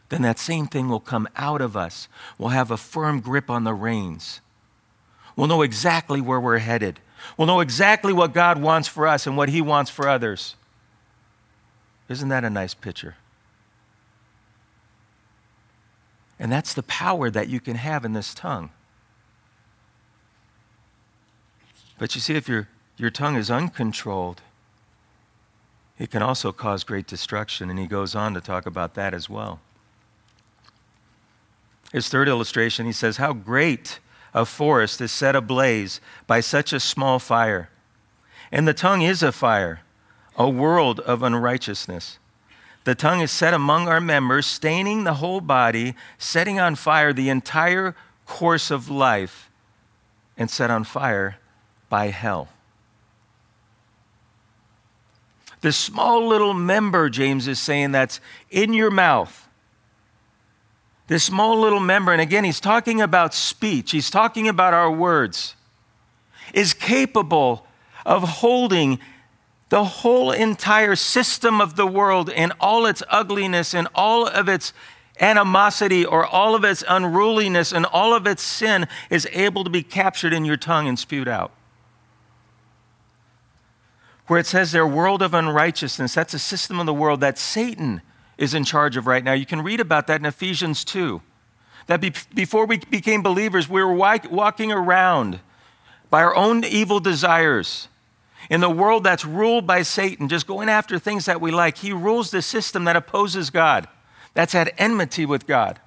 then 0.08 0.22
that 0.22 0.38
same 0.38 0.66
thing 0.66 0.88
will 0.88 1.00
come 1.00 1.28
out 1.36 1.60
of 1.60 1.76
us. 1.76 2.08
We'll 2.38 2.48
have 2.48 2.70
a 2.70 2.76
firm 2.78 3.20
grip 3.20 3.50
on 3.50 3.64
the 3.64 3.74
reins. 3.74 4.40
We'll 5.36 5.48
know 5.48 5.62
exactly 5.62 6.20
where 6.20 6.40
we're 6.40 6.58
headed. 6.58 6.98
We'll 7.36 7.46
know 7.46 7.60
exactly 7.60 8.12
what 8.12 8.32
God 8.32 8.60
wants 8.60 8.88
for 8.88 9.06
us 9.06 9.26
and 9.26 9.36
what 9.36 9.50
He 9.50 9.60
wants 9.60 9.90
for 9.90 10.08
others. 10.08 10.56
Isn't 12.08 12.30
that 12.30 12.42
a 12.42 12.50
nice 12.50 12.74
picture? 12.74 13.16
And 16.38 16.50
that's 16.50 16.72
the 16.72 16.82
power 16.82 17.30
that 17.30 17.48
you 17.48 17.60
can 17.60 17.76
have 17.76 18.04
in 18.04 18.14
this 18.14 18.32
tongue. 18.32 18.70
But 21.98 22.14
you 22.14 22.22
see, 22.22 22.34
if 22.34 22.48
your, 22.48 22.66
your 23.00 23.10
tongue 23.10 23.36
is 23.36 23.50
uncontrolled, 23.50 24.42
it 25.98 26.10
can 26.10 26.22
also 26.22 26.52
cause 26.52 26.84
great 26.84 27.06
destruction. 27.06 27.70
And 27.70 27.78
he 27.78 27.86
goes 27.86 28.14
on 28.14 28.34
to 28.34 28.42
talk 28.42 28.66
about 28.66 28.94
that 28.94 29.14
as 29.14 29.28
well. 29.28 29.60
His 31.92 32.08
third 32.08 32.28
illustration, 32.28 32.84
he 32.84 32.92
says, 32.92 33.16
How 33.16 33.32
great 33.32 34.00
a 34.34 34.44
forest 34.44 35.00
is 35.00 35.10
set 35.10 35.34
ablaze 35.34 36.00
by 36.26 36.40
such 36.40 36.72
a 36.72 36.80
small 36.80 37.18
fire. 37.18 37.70
And 38.52 38.68
the 38.68 38.74
tongue 38.74 39.02
is 39.02 39.22
a 39.22 39.32
fire, 39.32 39.80
a 40.36 40.48
world 40.48 41.00
of 41.00 41.22
unrighteousness. 41.22 42.18
The 42.84 42.94
tongue 42.94 43.20
is 43.20 43.30
set 43.30 43.54
among 43.54 43.88
our 43.88 44.00
members, 44.00 44.46
staining 44.46 45.04
the 45.04 45.14
whole 45.14 45.40
body, 45.40 45.94
setting 46.18 46.60
on 46.60 46.74
fire 46.74 47.12
the 47.12 47.28
entire 47.28 47.94
course 48.26 48.70
of 48.70 48.90
life, 48.90 49.50
and 50.36 50.50
set 50.50 50.70
on 50.70 50.84
fire 50.84 51.38
by 51.88 52.08
hell. 52.08 52.48
This 55.60 55.76
small 55.76 56.26
little 56.26 56.54
member, 56.54 57.10
James 57.10 57.46
is 57.46 57.58
saying, 57.58 57.92
that's 57.92 58.20
in 58.50 58.72
your 58.72 58.90
mouth. 58.90 59.48
This 61.06 61.24
small 61.24 61.58
little 61.58 61.80
member, 61.80 62.12
and 62.12 62.20
again, 62.20 62.44
he's 62.44 62.60
talking 62.60 63.00
about 63.00 63.34
speech, 63.34 63.90
he's 63.90 64.10
talking 64.10 64.48
about 64.48 64.72
our 64.72 64.90
words, 64.90 65.56
is 66.54 66.72
capable 66.72 67.66
of 68.06 68.22
holding 68.22 69.00
the 69.70 69.84
whole 69.84 70.30
entire 70.30 70.96
system 70.96 71.60
of 71.60 71.76
the 71.76 71.86
world 71.86 72.30
and 72.30 72.52
all 72.60 72.86
its 72.86 73.02
ugliness 73.08 73.74
and 73.74 73.88
all 73.94 74.26
of 74.26 74.48
its 74.48 74.72
animosity 75.20 76.04
or 76.04 76.24
all 76.24 76.54
of 76.54 76.64
its 76.64 76.82
unruliness 76.88 77.72
and 77.72 77.86
all 77.86 78.14
of 78.14 78.26
its 78.26 78.42
sin 78.42 78.88
is 79.10 79.28
able 79.32 79.62
to 79.64 79.70
be 79.70 79.82
captured 79.82 80.32
in 80.32 80.44
your 80.44 80.56
tongue 80.56 80.88
and 80.88 80.98
spewed 80.98 81.28
out 81.28 81.52
where 84.30 84.38
it 84.38 84.46
says 84.46 84.70
their 84.70 84.86
world 84.86 85.22
of 85.22 85.34
unrighteousness, 85.34 86.14
that's 86.14 86.34
a 86.34 86.38
system 86.38 86.78
of 86.78 86.86
the 86.86 86.94
world 86.94 87.20
that 87.20 87.36
Satan 87.36 88.00
is 88.38 88.54
in 88.54 88.62
charge 88.62 88.96
of 88.96 89.08
right 89.08 89.24
now. 89.24 89.32
You 89.32 89.44
can 89.44 89.60
read 89.60 89.80
about 89.80 90.06
that 90.06 90.20
in 90.20 90.24
Ephesians 90.24 90.84
2. 90.84 91.20
That 91.88 92.00
be, 92.00 92.12
before 92.32 92.64
we 92.64 92.78
became 92.78 93.24
believers, 93.24 93.68
we 93.68 93.82
were 93.82 93.92
walking 93.92 94.70
around 94.70 95.40
by 96.10 96.22
our 96.22 96.36
own 96.36 96.62
evil 96.62 97.00
desires 97.00 97.88
in 98.48 98.60
the 98.60 98.70
world 98.70 99.02
that's 99.02 99.24
ruled 99.24 99.66
by 99.66 99.82
Satan, 99.82 100.28
just 100.28 100.46
going 100.46 100.68
after 100.68 101.00
things 101.00 101.24
that 101.24 101.40
we 101.40 101.50
like. 101.50 101.78
He 101.78 101.92
rules 101.92 102.30
the 102.30 102.40
system 102.40 102.84
that 102.84 102.94
opposes 102.94 103.50
God, 103.50 103.88
that's 104.34 104.54
at 104.54 104.72
enmity 104.78 105.26
with 105.26 105.48
God. 105.48 105.80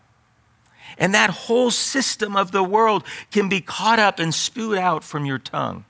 And 0.97 1.13
that 1.13 1.29
whole 1.29 1.71
system 1.71 2.36
of 2.36 2.51
the 2.51 2.62
world 2.62 3.06
can 3.32 3.47
be 3.47 3.62
caught 3.62 3.99
up 3.99 4.19
and 4.19 4.36
spewed 4.36 4.77
out 4.77 5.06
from 5.06 5.25
your 5.25 5.39
tongue. 5.39 5.86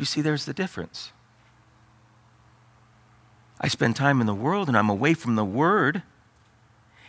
You 0.00 0.06
see, 0.06 0.22
there's 0.22 0.46
the 0.46 0.54
difference. 0.54 1.12
I 3.60 3.68
spend 3.68 3.96
time 3.96 4.22
in 4.22 4.26
the 4.26 4.34
world 4.34 4.68
and 4.68 4.74
I'm 4.74 4.88
away 4.88 5.12
from 5.12 5.36
the 5.36 5.44
Word. 5.44 6.02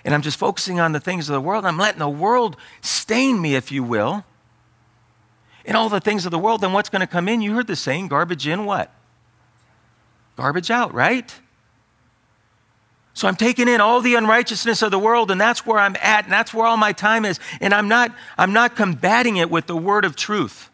And 0.04 0.14
I'm 0.14 0.22
just 0.22 0.38
focusing 0.38 0.82
on 0.82 0.92
the 0.92 1.00
things 1.00 1.30
of 1.30 1.34
the 1.34 1.40
world. 1.40 1.64
I'm 1.64 1.78
letting 1.78 2.00
the 2.00 2.10
world 2.10 2.58
stain 2.82 3.42
me, 3.42 3.56
if 3.56 3.72
you 3.72 3.82
will. 3.82 4.26
And 5.66 5.78
all 5.78 5.88
the 5.88 6.02
things 6.02 6.26
of 6.26 6.32
the 6.32 6.38
world, 6.38 6.60
then 6.60 6.74
what's 6.74 6.90
going 6.90 7.00
to 7.00 7.08
come 7.08 7.30
in? 7.30 7.42
You 7.42 7.56
heard 7.56 7.68
the 7.68 7.78
saying 7.78 8.10
garbage 8.10 8.46
in 8.46 8.66
what? 8.66 8.92
Garbage 10.36 10.70
out, 10.70 10.94
right? 10.94 11.34
So 13.14 13.26
I'm 13.26 13.38
taking 13.38 13.70
in 13.70 13.80
all 13.80 14.02
the 14.02 14.16
unrighteousness 14.16 14.82
of 14.82 14.92
the 14.92 15.00
world, 15.00 15.32
and 15.32 15.40
that's 15.40 15.66
where 15.66 15.80
I'm 15.80 15.96
at, 16.02 16.26
and 16.26 16.34
that's 16.34 16.54
where 16.54 16.66
all 16.66 16.76
my 16.76 16.92
time 16.92 17.24
is. 17.24 17.40
And 17.62 17.74
I'm 17.74 17.88
not, 17.88 18.14
I'm 18.38 18.52
not 18.52 18.76
combating 18.76 19.38
it 19.38 19.50
with 19.50 19.68
the 19.68 19.78
word 19.78 20.04
of 20.04 20.18
truth. 20.18 20.70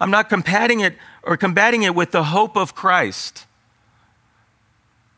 I'm 0.00 0.10
not 0.10 0.28
combating 0.28 0.80
it 0.80 0.96
or 1.28 1.36
combating 1.36 1.82
it 1.82 1.94
with 1.94 2.10
the 2.10 2.24
hope 2.24 2.56
of 2.56 2.74
Christ. 2.74 3.44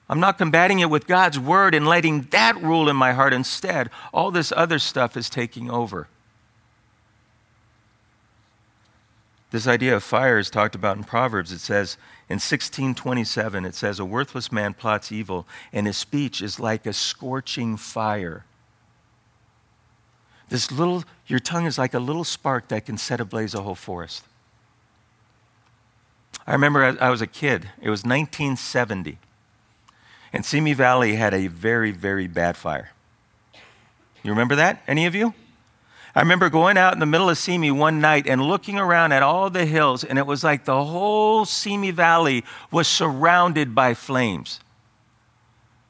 I'm 0.09 0.19
not 0.19 0.39
combating 0.39 0.81
it 0.81 0.91
with 0.91 1.07
God's 1.07 1.39
word 1.39 1.73
and 1.73 1.87
letting 1.87 2.23
that 2.33 2.61
rule 2.61 2.89
in 2.89 2.97
my 2.97 3.13
heart 3.13 3.33
instead. 3.33 3.91
All 4.13 4.33
this 4.33 4.53
other 4.57 4.81
stuff 4.81 5.17
is 5.17 5.31
taking 5.31 5.71
over. 5.71 6.09
This 9.53 9.69
idea 9.69 9.95
of 9.95 10.03
fire 10.03 10.37
is 10.37 10.51
talked 10.51 10.75
about 10.75 10.97
in 10.97 11.05
Proverbs. 11.05 11.53
It 11.53 11.61
says 11.61 11.97
in 12.29 12.35
1627, 12.35 13.65
it 13.65 13.77
says, 13.77 14.01
A 14.01 14.05
worthless 14.05 14.51
man 14.51 14.75
plots 14.75 15.13
evil, 15.13 15.47
and 15.73 15.87
his 15.87 15.97
speech 15.97 16.43
is 16.43 16.59
like 16.59 16.87
a 16.87 16.93
scorching 16.93 17.77
fire. 17.77 18.45
This 20.49 20.73
little, 20.73 21.05
your 21.29 21.39
tongue 21.39 21.67
is 21.67 21.79
like 21.79 21.95
a 21.95 22.01
little 22.01 22.25
spark 22.25 22.67
that 22.67 22.87
can 22.87 22.99
set 22.99 23.21
ablaze 23.21 23.55
a 23.55 23.63
whole 23.63 23.77
forest. 23.77 24.25
I 26.51 26.55
remember 26.55 26.97
I 27.01 27.11
was 27.11 27.23
a 27.23 27.29
kid, 27.29 27.71
it 27.81 27.91
was 27.91 28.01
1970, 28.01 29.19
and 30.33 30.45
Simi 30.45 30.73
Valley 30.73 31.15
had 31.15 31.33
a 31.33 31.47
very, 31.47 31.93
very 31.93 32.27
bad 32.27 32.57
fire. 32.57 32.91
You 34.25 34.33
remember 34.33 34.57
that? 34.57 34.83
Any 34.89 35.07
of 35.07 35.15
you? 35.15 35.33
I 36.13 36.19
remember 36.19 36.51
going 36.51 36.77
out 36.77 36.93
in 36.93 36.99
the 36.99 37.07
middle 37.07 37.31
of 37.31 37.39
Simi 37.39 37.71
one 37.71 38.01
night 38.01 38.27
and 38.27 38.43
looking 38.43 38.81
around 38.81 39.13
at 39.13 39.23
all 39.23 39.49
the 39.49 39.65
hills, 39.65 40.03
and 40.03 40.19
it 40.19 40.27
was 40.27 40.43
like 40.43 40.65
the 40.65 40.85
whole 40.85 41.45
Simi 41.45 41.93
Valley 41.93 42.45
was 42.73 42.89
surrounded 42.89 43.73
by 43.73 43.95
flames. 43.95 44.59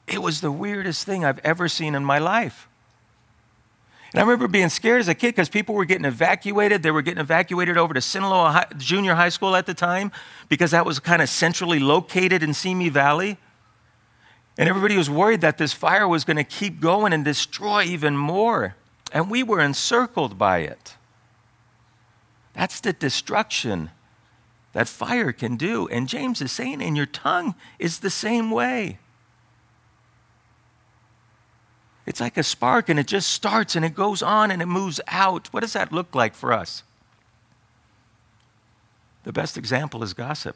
It 0.05 0.21
was 0.21 0.41
the 0.41 0.51
weirdest 0.51 1.07
thing 1.07 1.25
I've 1.25 1.39
ever 1.39 1.67
seen 1.69 1.95
in 1.95 2.05
my 2.05 2.19
life. 2.19 2.67
And 4.13 4.19
I 4.19 4.23
remember 4.23 4.47
being 4.47 4.69
scared 4.69 4.99
as 4.99 5.07
a 5.07 5.15
kid 5.15 5.29
because 5.29 5.47
people 5.47 5.73
were 5.73 5.85
getting 5.85 6.05
evacuated. 6.05 6.83
They 6.83 6.91
were 6.91 7.01
getting 7.01 7.21
evacuated 7.21 7.77
over 7.77 7.93
to 7.93 8.01
Sinaloa 8.01 8.51
High, 8.51 8.67
Junior 8.77 9.15
High 9.15 9.29
School 9.29 9.55
at 9.55 9.65
the 9.65 9.73
time 9.73 10.11
because 10.49 10.71
that 10.71 10.85
was 10.85 10.99
kind 10.99 11.21
of 11.21 11.29
centrally 11.29 11.79
located 11.79 12.43
in 12.43 12.53
Simi 12.53 12.89
Valley. 12.89 13.37
And 14.57 14.67
everybody 14.67 14.97
was 14.97 15.09
worried 15.09 15.41
that 15.41 15.57
this 15.57 15.71
fire 15.71 16.07
was 16.07 16.25
going 16.25 16.37
to 16.37 16.43
keep 16.43 16.81
going 16.81 17.13
and 17.13 17.23
destroy 17.23 17.83
even 17.83 18.17
more. 18.17 18.75
And 19.13 19.31
we 19.31 19.43
were 19.43 19.61
encircled 19.61 20.37
by 20.37 20.59
it. 20.59 20.95
That's 22.53 22.81
the 22.81 22.91
destruction 22.91 23.91
that 24.73 24.89
fire 24.89 25.31
can 25.31 25.55
do. 25.55 25.87
And 25.87 26.07
James 26.07 26.41
is 26.41 26.51
saying, 26.51 26.81
and 26.81 26.97
your 26.97 27.05
tongue 27.05 27.55
is 27.79 27.99
the 27.99 28.09
same 28.09 28.51
way. 28.51 28.99
It's 32.05 32.19
like 32.19 32.37
a 32.37 32.43
spark 32.43 32.89
and 32.89 32.99
it 32.99 33.07
just 33.07 33.29
starts 33.29 33.75
and 33.75 33.85
it 33.85 33.93
goes 33.93 34.21
on 34.21 34.51
and 34.51 34.61
it 34.61 34.67
moves 34.67 34.99
out. 35.07 35.47
What 35.53 35.61
does 35.61 35.73
that 35.73 35.91
look 35.91 36.15
like 36.15 36.33
for 36.33 36.51
us? 36.51 36.83
The 39.23 39.31
best 39.31 39.57
example 39.57 40.01
is 40.03 40.13
gossip. 40.13 40.55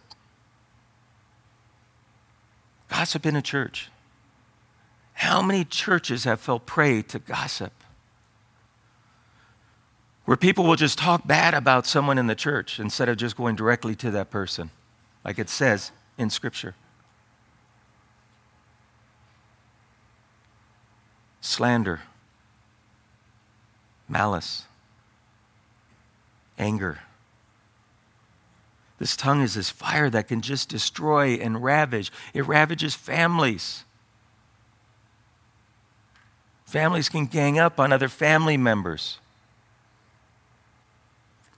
Gossip 2.90 3.26
in 3.26 3.36
a 3.36 3.42
church. 3.42 3.90
How 5.14 5.42
many 5.42 5.64
churches 5.64 6.24
have 6.24 6.40
fell 6.40 6.60
prey 6.60 7.02
to 7.04 7.20
gossip? 7.20 7.74
Where 10.26 10.38
people 10.38 10.66
will 10.66 10.76
just 10.76 10.98
talk 10.98 11.28
bad 11.28 11.54
about 11.54 11.86
someone 11.86 12.18
in 12.18 12.28
the 12.28 12.36
church 12.36 12.80
instead 12.80 13.08
of 13.08 13.18
just 13.18 13.38
going 13.38 13.56
directly 13.56 13.96
to 13.96 14.12
that 14.12 14.32
person, 14.32 14.72
like 15.24 15.38
it 15.38 15.50
says 15.50 15.92
in 16.18 16.32
Scripture. 16.32 16.74
Slander, 21.46 22.02
malice, 24.10 24.66
anger. 26.58 27.00
This 28.98 29.16
tongue 29.16 29.42
is 29.42 29.54
this 29.54 29.70
fire 29.70 30.10
that 30.10 30.28
can 30.28 30.42
just 30.42 30.70
destroy 30.70 31.34
and 31.34 31.64
ravage. 31.64 32.12
It 32.34 32.48
ravages 32.48 32.96
families. 32.96 33.84
Families 36.66 37.10
can 37.10 37.28
gang 37.28 37.60
up 37.60 37.80
on 37.80 37.94
other 37.94 38.10
family 38.10 38.58
members. 38.58 39.20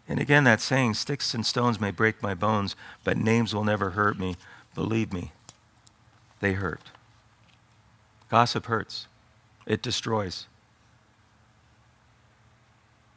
And 0.10 0.20
again, 0.20 0.44
that 0.44 0.62
saying, 0.62 0.96
sticks 0.96 1.34
and 1.34 1.46
stones 1.46 1.80
may 1.80 1.92
break 1.92 2.22
my 2.22 2.34
bones, 2.34 2.76
but 3.04 3.18
names 3.18 3.54
will 3.54 3.64
never 3.64 3.92
hurt 3.92 4.20
me. 4.20 4.36
Believe 4.76 5.14
me, 5.14 5.32
they 6.40 6.54
hurt. 6.54 6.82
Gossip 8.30 8.66
hurts 8.66 9.08
it 9.68 9.82
destroys. 9.82 10.48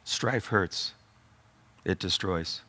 Strife 0.03 0.47
hurts, 0.47 0.93
it 1.85 1.97
destroys. 1.97 2.61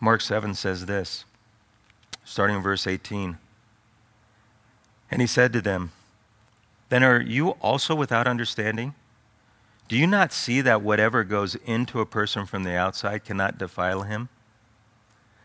Mark 0.00 0.20
7 0.20 0.54
says 0.54 0.86
this, 0.86 1.24
starting 2.24 2.56
in 2.56 2.62
verse 2.62 2.86
18. 2.86 3.36
And 5.10 5.20
he 5.20 5.26
said 5.26 5.52
to 5.52 5.60
them, 5.60 5.92
Then 6.88 7.02
are 7.02 7.20
you 7.20 7.50
also 7.60 7.94
without 7.94 8.26
understanding? 8.26 8.94
Do 9.88 9.96
you 9.96 10.06
not 10.06 10.32
see 10.32 10.60
that 10.60 10.82
whatever 10.82 11.24
goes 11.24 11.56
into 11.56 12.00
a 12.00 12.06
person 12.06 12.46
from 12.46 12.62
the 12.62 12.76
outside 12.76 13.24
cannot 13.24 13.58
defile 13.58 14.02
him? 14.02 14.28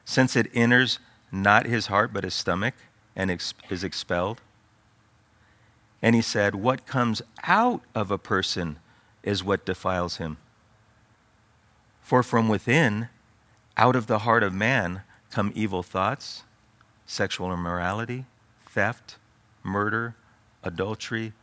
Since 0.06 0.36
it 0.36 0.52
enters 0.54 1.00
not 1.32 1.66
his 1.66 1.88
heart 1.88 2.14
but 2.14 2.24
his 2.24 2.34
stomach 2.34 2.76
and 3.15 3.32
ex- 3.32 3.54
is 3.69 3.84
expelled? 3.84 4.41
And 6.02 6.15
he 6.15 6.21
said, 6.21 6.56
What 6.56 6.86
comes 6.86 7.21
out 7.43 7.82
of 7.95 8.12
a 8.12 8.17
person 8.17 8.78
is 9.23 9.43
what 9.43 9.65
defiles 9.65 10.17
him. 10.17 10.38
For 12.02 12.23
from 12.23 12.49
within, 12.49 13.10
out 13.78 13.95
of 13.95 14.08
the 14.08 14.19
heart 14.19 14.43
of 14.43 14.54
man, 14.54 15.02
come 15.32 15.52
evil 15.56 15.82
thoughts, 15.82 16.43
sexual 17.06 17.54
immorality, 17.54 18.26
theft, 18.65 19.17
murder, 19.63 20.15
adultery, 20.63 21.34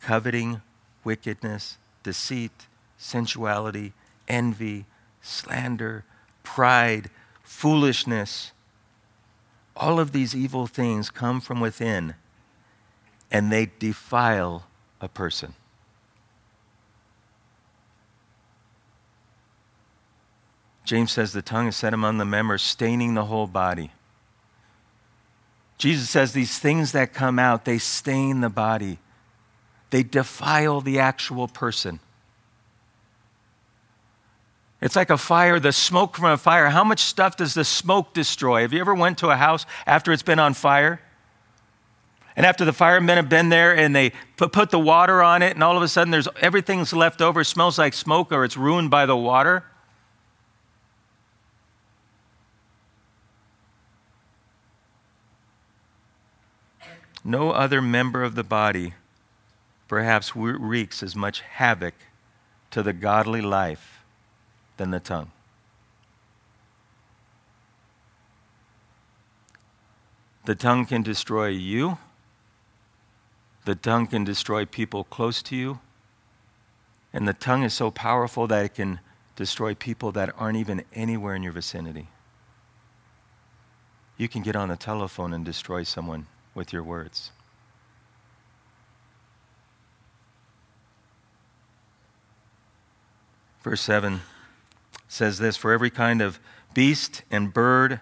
coveting, 0.00 0.60
wickedness 1.04 1.78
deceit, 2.02 2.66
sensuality, 2.96 3.92
envy, 4.28 4.86
slander, 5.20 6.04
pride, 6.42 7.10
foolishness. 7.42 8.52
All 9.80 9.98
of 9.98 10.12
these 10.12 10.36
evil 10.36 10.68
things 10.68 11.10
come 11.10 11.40
from 11.40 11.58
within 11.58 12.14
and 13.30 13.50
they 13.50 13.70
defile 13.78 14.66
a 15.00 15.08
person. 15.08 15.54
James 20.84 21.10
says 21.12 21.32
the 21.32 21.42
tongue 21.42 21.66
is 21.68 21.76
set 21.76 21.94
among 21.94 22.18
the 22.18 22.24
members, 22.24 22.62
staining 22.62 23.14
the 23.14 23.24
whole 23.24 23.46
body. 23.46 23.90
Jesus 25.78 26.10
says 26.10 26.32
these 26.32 26.58
things 26.58 26.92
that 26.92 27.12
come 27.12 27.38
out, 27.38 27.64
they 27.64 27.78
stain 27.78 28.40
the 28.40 28.48
body 28.48 28.98
they 29.90 30.04
defile 30.04 30.80
the 30.80 30.98
actual 30.98 31.48
person. 31.48 32.00
It's 34.80 34.96
like 34.96 35.10
a 35.10 35.18
fire, 35.18 35.60
the 35.60 35.72
smoke 35.72 36.16
from 36.16 36.26
a 36.26 36.38
fire. 36.38 36.70
How 36.70 36.84
much 36.84 37.00
stuff 37.00 37.36
does 37.36 37.52
the 37.52 37.64
smoke 37.64 38.14
destroy? 38.14 38.62
Have 38.62 38.72
you 38.72 38.80
ever 38.80 38.94
went 38.94 39.18
to 39.18 39.28
a 39.28 39.36
house 39.36 39.66
after 39.86 40.10
it's 40.12 40.22
been 40.22 40.38
on 40.38 40.54
fire? 40.54 41.00
And 42.34 42.46
after 42.46 42.64
the 42.64 42.72
firemen 42.72 43.16
have 43.16 43.28
been 43.28 43.50
there 43.50 43.76
and 43.76 43.94
they 43.94 44.12
put, 44.36 44.70
the 44.70 44.78
water 44.78 45.22
on 45.22 45.42
it, 45.42 45.52
and 45.52 45.62
all 45.62 45.76
of 45.76 45.82
a 45.82 45.88
sudden 45.88 46.10
there's 46.10 46.28
everything's 46.40 46.94
left 46.94 47.20
over, 47.20 47.44
smells 47.44 47.78
like 47.78 47.92
smoke, 47.92 48.32
or 48.32 48.44
it's 48.44 48.56
ruined 48.56 48.90
by 48.90 49.04
the 49.04 49.16
water. 49.16 49.64
No 57.22 57.50
other 57.50 57.82
member 57.82 58.22
of 58.22 58.34
the 58.34 58.44
body 58.44 58.94
perhaps 59.88 60.34
wreaks 60.34 61.02
as 61.02 61.14
much 61.14 61.42
havoc 61.42 61.94
to 62.70 62.82
the 62.82 62.94
godly 62.94 63.42
life 63.42 63.99
than 64.80 64.92
the 64.92 64.98
tongue. 64.98 65.30
The 70.46 70.54
tongue 70.54 70.86
can 70.86 71.02
destroy 71.02 71.48
you. 71.48 71.98
The 73.66 73.74
tongue 73.74 74.06
can 74.06 74.24
destroy 74.24 74.64
people 74.64 75.04
close 75.04 75.42
to 75.42 75.54
you. 75.54 75.80
And 77.12 77.28
the 77.28 77.34
tongue 77.34 77.62
is 77.62 77.74
so 77.74 77.90
powerful 77.90 78.46
that 78.46 78.64
it 78.64 78.74
can 78.74 79.00
destroy 79.36 79.74
people 79.74 80.12
that 80.12 80.32
aren't 80.38 80.56
even 80.56 80.82
anywhere 80.94 81.34
in 81.34 81.42
your 81.42 81.52
vicinity. 81.52 82.08
You 84.16 84.28
can 84.28 84.40
get 84.40 84.56
on 84.56 84.70
the 84.70 84.76
telephone 84.76 85.34
and 85.34 85.44
destroy 85.44 85.82
someone 85.82 86.26
with 86.54 86.72
your 86.72 86.82
words. 86.82 87.32
Verse 93.62 93.82
7 93.82 94.22
says 95.10 95.38
this 95.38 95.56
For 95.56 95.72
every 95.72 95.90
kind 95.90 96.22
of 96.22 96.40
beast 96.72 97.22
and 97.30 97.52
bird, 97.52 98.00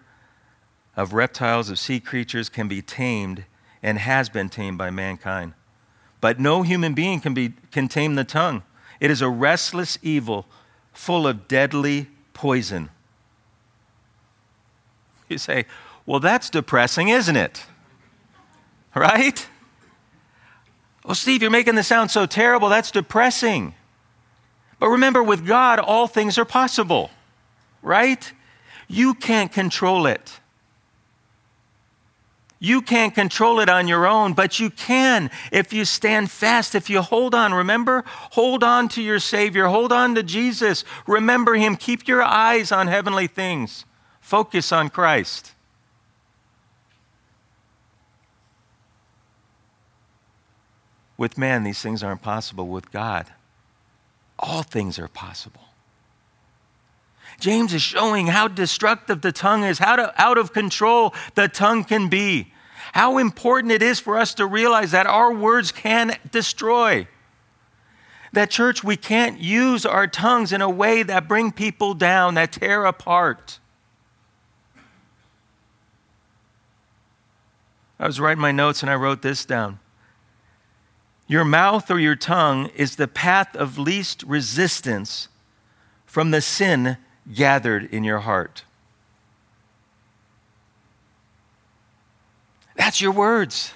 of 0.94 1.12
reptiles, 1.12 1.70
of 1.70 1.78
sea 1.78 2.00
creatures 2.00 2.48
can 2.48 2.68
be 2.68 2.82
tamed 2.82 3.44
and 3.82 3.98
has 3.98 4.28
been 4.28 4.48
tamed 4.48 4.78
by 4.78 4.90
mankind. 4.90 5.54
But 6.20 6.40
no 6.40 6.62
human 6.62 6.94
being 6.94 7.20
can, 7.20 7.34
be, 7.34 7.54
can 7.70 7.88
tame 7.88 8.16
the 8.16 8.24
tongue. 8.24 8.62
It 9.00 9.10
is 9.10 9.22
a 9.22 9.28
restless 9.28 9.98
evil 10.02 10.46
full 10.92 11.26
of 11.26 11.46
deadly 11.46 12.08
poison. 12.34 12.90
You 15.28 15.38
say, 15.38 15.66
well, 16.04 16.20
that's 16.20 16.50
depressing, 16.50 17.08
isn't 17.08 17.36
it? 17.36 17.64
Right? 18.94 19.46
Well, 21.04 21.14
Steve, 21.14 21.42
you're 21.42 21.50
making 21.50 21.76
this 21.76 21.86
sound 21.86 22.10
so 22.10 22.26
terrible. 22.26 22.68
That's 22.68 22.90
depressing. 22.90 23.74
But 24.78 24.88
remember, 24.88 25.22
with 25.22 25.46
God, 25.46 25.78
all 25.78 26.06
things 26.06 26.38
are 26.38 26.44
possible, 26.44 27.10
right? 27.82 28.32
You 28.86 29.14
can't 29.14 29.52
control 29.52 30.06
it. 30.06 30.40
You 32.60 32.82
can't 32.82 33.14
control 33.14 33.60
it 33.60 33.68
on 33.68 33.86
your 33.86 34.06
own, 34.06 34.32
but 34.32 34.58
you 34.58 34.70
can 34.70 35.30
if 35.52 35.72
you 35.72 35.84
stand 35.84 36.30
fast, 36.30 36.74
if 36.74 36.90
you 36.90 37.02
hold 37.02 37.34
on. 37.34 37.54
Remember, 37.54 38.02
hold 38.06 38.64
on 38.64 38.88
to 38.90 39.02
your 39.02 39.20
Savior, 39.20 39.66
hold 39.66 39.92
on 39.92 40.16
to 40.16 40.24
Jesus. 40.24 40.84
Remember 41.06 41.54
Him. 41.54 41.76
Keep 41.76 42.08
your 42.08 42.22
eyes 42.22 42.72
on 42.72 42.88
heavenly 42.88 43.28
things, 43.28 43.84
focus 44.20 44.72
on 44.72 44.88
Christ. 44.88 45.52
With 51.16 51.38
man, 51.38 51.64
these 51.64 51.80
things 51.80 52.02
aren't 52.02 52.22
possible. 52.22 52.66
With 52.66 52.90
God, 52.90 53.26
all 54.38 54.62
things 54.62 54.98
are 54.98 55.08
possible. 55.08 55.60
James 57.40 57.72
is 57.72 57.82
showing 57.82 58.26
how 58.26 58.48
destructive 58.48 59.20
the 59.20 59.32
tongue 59.32 59.64
is, 59.64 59.78
how 59.78 59.96
to, 59.96 60.12
out 60.20 60.38
of 60.38 60.52
control 60.52 61.14
the 61.34 61.48
tongue 61.48 61.84
can 61.84 62.08
be, 62.08 62.52
how 62.92 63.18
important 63.18 63.72
it 63.72 63.82
is 63.82 64.00
for 64.00 64.18
us 64.18 64.34
to 64.34 64.46
realize 64.46 64.90
that 64.90 65.06
our 65.06 65.32
words 65.32 65.70
can 65.70 66.16
destroy. 66.30 67.06
That, 68.32 68.50
church, 68.50 68.84
we 68.84 68.96
can't 68.96 69.40
use 69.40 69.86
our 69.86 70.06
tongues 70.06 70.52
in 70.52 70.60
a 70.60 70.68
way 70.68 71.02
that 71.02 71.28
bring 71.28 71.52
people 71.52 71.94
down, 71.94 72.34
that 72.34 72.52
tear 72.52 72.84
apart. 72.84 73.58
I 78.00 78.06
was 78.06 78.20
writing 78.20 78.40
my 78.40 78.52
notes 78.52 78.82
and 78.82 78.90
I 78.90 78.94
wrote 78.94 79.22
this 79.22 79.44
down. 79.44 79.80
Your 81.28 81.44
mouth 81.44 81.90
or 81.90 82.00
your 82.00 82.16
tongue 82.16 82.70
is 82.74 82.96
the 82.96 83.06
path 83.06 83.54
of 83.54 83.78
least 83.78 84.22
resistance 84.22 85.28
from 86.06 86.30
the 86.30 86.40
sin 86.40 86.96
gathered 87.32 87.84
in 87.92 88.02
your 88.02 88.20
heart. 88.20 88.64
That's 92.76 93.00
your 93.00 93.12
words. 93.12 93.74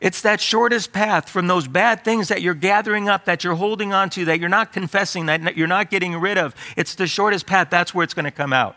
It's 0.00 0.22
that 0.22 0.40
shortest 0.40 0.92
path 0.92 1.28
from 1.28 1.48
those 1.48 1.68
bad 1.68 2.02
things 2.02 2.28
that 2.28 2.40
you're 2.40 2.54
gathering 2.54 3.08
up, 3.08 3.26
that 3.26 3.44
you're 3.44 3.54
holding 3.54 3.92
on 3.92 4.08
to, 4.10 4.24
that 4.24 4.40
you're 4.40 4.48
not 4.48 4.72
confessing, 4.72 5.26
that 5.26 5.56
you're 5.56 5.68
not 5.68 5.90
getting 5.90 6.16
rid 6.16 6.38
of. 6.38 6.54
It's 6.76 6.94
the 6.94 7.06
shortest 7.06 7.46
path. 7.46 7.68
That's 7.70 7.94
where 7.94 8.02
it's 8.02 8.14
going 8.14 8.24
to 8.24 8.30
come 8.30 8.52
out. 8.52 8.74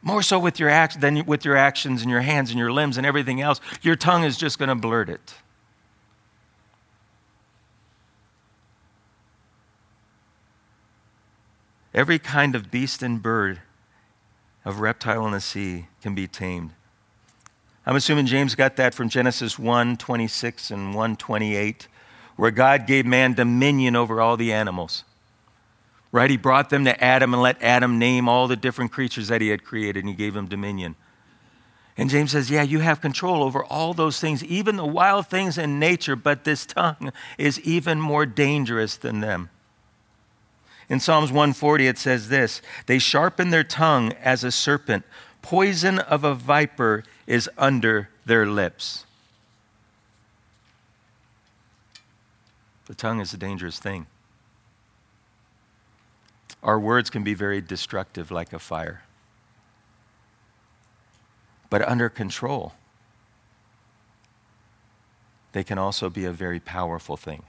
More 0.00 0.22
so 0.22 0.38
with 0.38 0.60
your 0.60 0.68
act 0.68 1.00
than 1.00 1.26
with 1.26 1.44
your 1.44 1.56
actions 1.56 2.00
and 2.02 2.10
your 2.10 2.20
hands 2.20 2.50
and 2.50 2.58
your 2.58 2.72
limbs 2.72 2.96
and 2.96 3.06
everything 3.06 3.40
else. 3.40 3.60
Your 3.82 3.96
tongue 3.96 4.24
is 4.24 4.36
just 4.36 4.58
going 4.58 4.68
to 4.68 4.74
blurt 4.74 5.10
it. 5.10 5.34
Every 11.94 12.18
kind 12.18 12.54
of 12.54 12.70
beast 12.70 13.02
and 13.02 13.20
bird, 13.22 13.60
of 14.64 14.80
reptile 14.80 15.26
in 15.26 15.32
the 15.32 15.40
sea 15.40 15.86
can 16.00 16.14
be 16.14 16.26
tamed. 16.26 16.70
I'm 17.84 17.96
assuming 17.96 18.26
James 18.26 18.54
got 18.54 18.76
that 18.76 18.94
from 18.94 19.08
Genesis 19.08 19.58
1 19.58 19.96
26 19.96 20.70
and 20.70 20.94
1 20.94 21.16
28, 21.16 21.88
where 22.36 22.50
God 22.50 22.86
gave 22.86 23.04
man 23.04 23.34
dominion 23.34 23.96
over 23.96 24.20
all 24.20 24.36
the 24.36 24.52
animals. 24.52 25.04
Right? 26.12 26.30
He 26.30 26.36
brought 26.36 26.70
them 26.70 26.84
to 26.84 27.02
Adam 27.02 27.32
and 27.32 27.42
let 27.42 27.60
Adam 27.62 27.98
name 27.98 28.28
all 28.28 28.46
the 28.46 28.56
different 28.56 28.92
creatures 28.92 29.28
that 29.28 29.40
he 29.40 29.48
had 29.48 29.64
created, 29.64 30.00
and 30.00 30.08
he 30.08 30.14
gave 30.14 30.34
them 30.34 30.46
dominion. 30.46 30.94
And 31.96 32.08
James 32.08 32.30
says, 32.30 32.50
Yeah, 32.50 32.62
you 32.62 32.78
have 32.78 33.00
control 33.00 33.42
over 33.42 33.64
all 33.64 33.94
those 33.94 34.20
things, 34.20 34.44
even 34.44 34.76
the 34.76 34.86
wild 34.86 35.26
things 35.26 35.58
in 35.58 35.78
nature, 35.78 36.14
but 36.14 36.44
this 36.44 36.64
tongue 36.64 37.12
is 37.36 37.60
even 37.60 38.00
more 38.00 38.26
dangerous 38.26 38.96
than 38.96 39.20
them. 39.20 39.50
In 40.92 41.00
Psalms 41.00 41.32
140, 41.32 41.86
it 41.86 41.96
says 41.96 42.28
this 42.28 42.60
They 42.84 42.98
sharpen 42.98 43.48
their 43.48 43.64
tongue 43.64 44.12
as 44.22 44.44
a 44.44 44.52
serpent, 44.52 45.06
poison 45.40 45.98
of 45.98 46.22
a 46.22 46.34
viper 46.34 47.02
is 47.26 47.48
under 47.56 48.10
their 48.26 48.44
lips. 48.44 49.06
The 52.84 52.94
tongue 52.94 53.20
is 53.20 53.32
a 53.32 53.38
dangerous 53.38 53.78
thing. 53.78 54.06
Our 56.62 56.78
words 56.78 57.08
can 57.08 57.24
be 57.24 57.32
very 57.32 57.62
destructive, 57.62 58.30
like 58.30 58.52
a 58.52 58.58
fire. 58.58 59.04
But 61.70 61.80
under 61.88 62.10
control, 62.10 62.74
they 65.52 65.64
can 65.64 65.78
also 65.78 66.10
be 66.10 66.26
a 66.26 66.32
very 66.32 66.60
powerful 66.60 67.16
thing. 67.16 67.44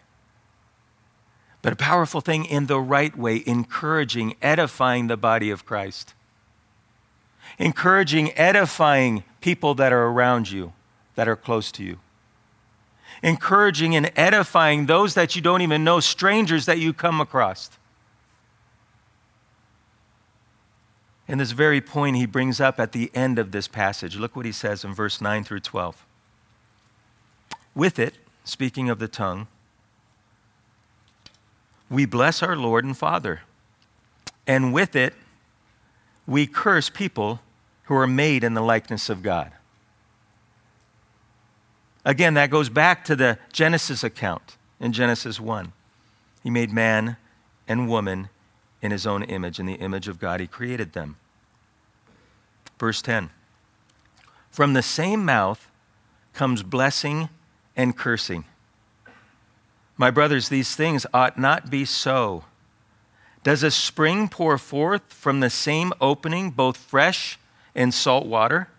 But 1.64 1.74
a 1.74 1.78
powerful 1.78 2.22
thing 2.22 2.46
in 2.46 2.68
the 2.68 2.80
right 2.80 3.18
way, 3.18 3.42
encouraging, 3.48 4.36
edifying 4.42 5.08
the 5.08 5.18
body 5.18 5.50
of 5.50 5.66
Christ. 5.66 6.14
Encouraging, 7.58 8.38
edifying 8.38 9.24
people 9.40 9.74
that 9.76 9.94
are 9.94 10.08
around 10.08 10.52
you, 10.52 10.74
that 11.16 11.28
are 11.28 11.38
close 11.38 11.72
to 11.72 11.84
you. 11.84 12.00
Encouraging 13.24 13.96
and 13.96 14.12
edifying 14.18 14.88
those 14.88 15.14
that 15.14 15.38
you 15.38 15.42
don't 15.42 15.62
even 15.62 15.86
know, 15.86 16.02
strangers 16.02 16.66
that 16.66 16.80
you 16.80 16.92
come 16.92 17.22
across. 17.22 17.70
And 21.26 21.40
this 21.40 21.52
very 21.52 21.80
point 21.80 22.18
he 22.18 22.26
brings 22.26 22.60
up 22.60 22.78
at 22.78 22.92
the 22.92 23.10
end 23.14 23.40
of 23.40 23.52
this 23.52 23.70
passage. 23.70 24.18
Look 24.18 24.36
what 24.36 24.46
he 24.46 24.52
says 24.52 24.84
in 24.84 24.94
verse 24.94 25.22
9 25.22 25.46
through 25.46 25.62
12. 25.62 26.06
With 27.74 27.98
it, 28.00 28.16
speaking 28.44 28.90
of 28.90 29.00
the 29.00 29.08
tongue, 29.08 29.48
we 31.94 32.06
bless 32.06 32.42
our 32.42 32.56
Lord 32.56 32.84
and 32.84 32.98
Father. 32.98 33.42
And 34.48 34.74
with 34.74 34.96
it, 34.96 35.14
we 36.26 36.48
curse 36.48 36.90
people 36.90 37.42
who 37.84 37.96
are 37.96 38.08
made 38.08 38.44
in 38.44 38.56
the 38.56 38.62
likeness 38.62 39.10
of 39.10 39.22
God. 39.22 39.52
Again, 42.04 42.34
that 42.34 42.50
goes 42.50 42.70
back 42.70 43.06
to 43.06 43.16
the 43.16 43.38
Genesis 43.52 44.04
account 44.04 44.58
in 44.80 44.92
Genesis 44.92 45.40
1. 45.40 45.72
He 46.42 46.50
made 46.50 46.74
man 46.74 47.16
and 47.68 47.88
woman 47.88 48.30
in 48.82 48.92
his 48.92 49.06
own 49.06 49.24
image. 49.24 49.60
In 49.60 49.68
the 49.68 49.76
image 49.76 50.08
of 50.08 50.20
God, 50.20 50.40
he 50.40 50.48
created 50.48 50.94
them. 50.94 51.18
Verse 52.80 53.02
10 53.02 53.30
From 54.50 54.74
the 54.74 54.82
same 54.82 55.24
mouth 55.24 55.70
comes 56.34 56.64
blessing 56.64 57.30
and 57.76 57.96
cursing. 57.96 58.46
My 59.98 60.10
brothers, 60.12 60.50
these 60.50 60.76
things 60.76 61.06
ought 61.14 61.38
not 61.38 61.70
be 61.70 61.86
so. 61.86 62.46
Does 63.44 63.62
a 63.64 63.72
spring 63.72 64.30
pour 64.30 64.58
forth 64.58 65.04
from 65.08 65.40
the 65.40 65.50
same 65.50 65.94
opening 66.00 66.52
both 66.52 66.78
fresh 66.78 67.38
and 67.76 67.94
salt 67.94 68.26
water? 68.26 68.70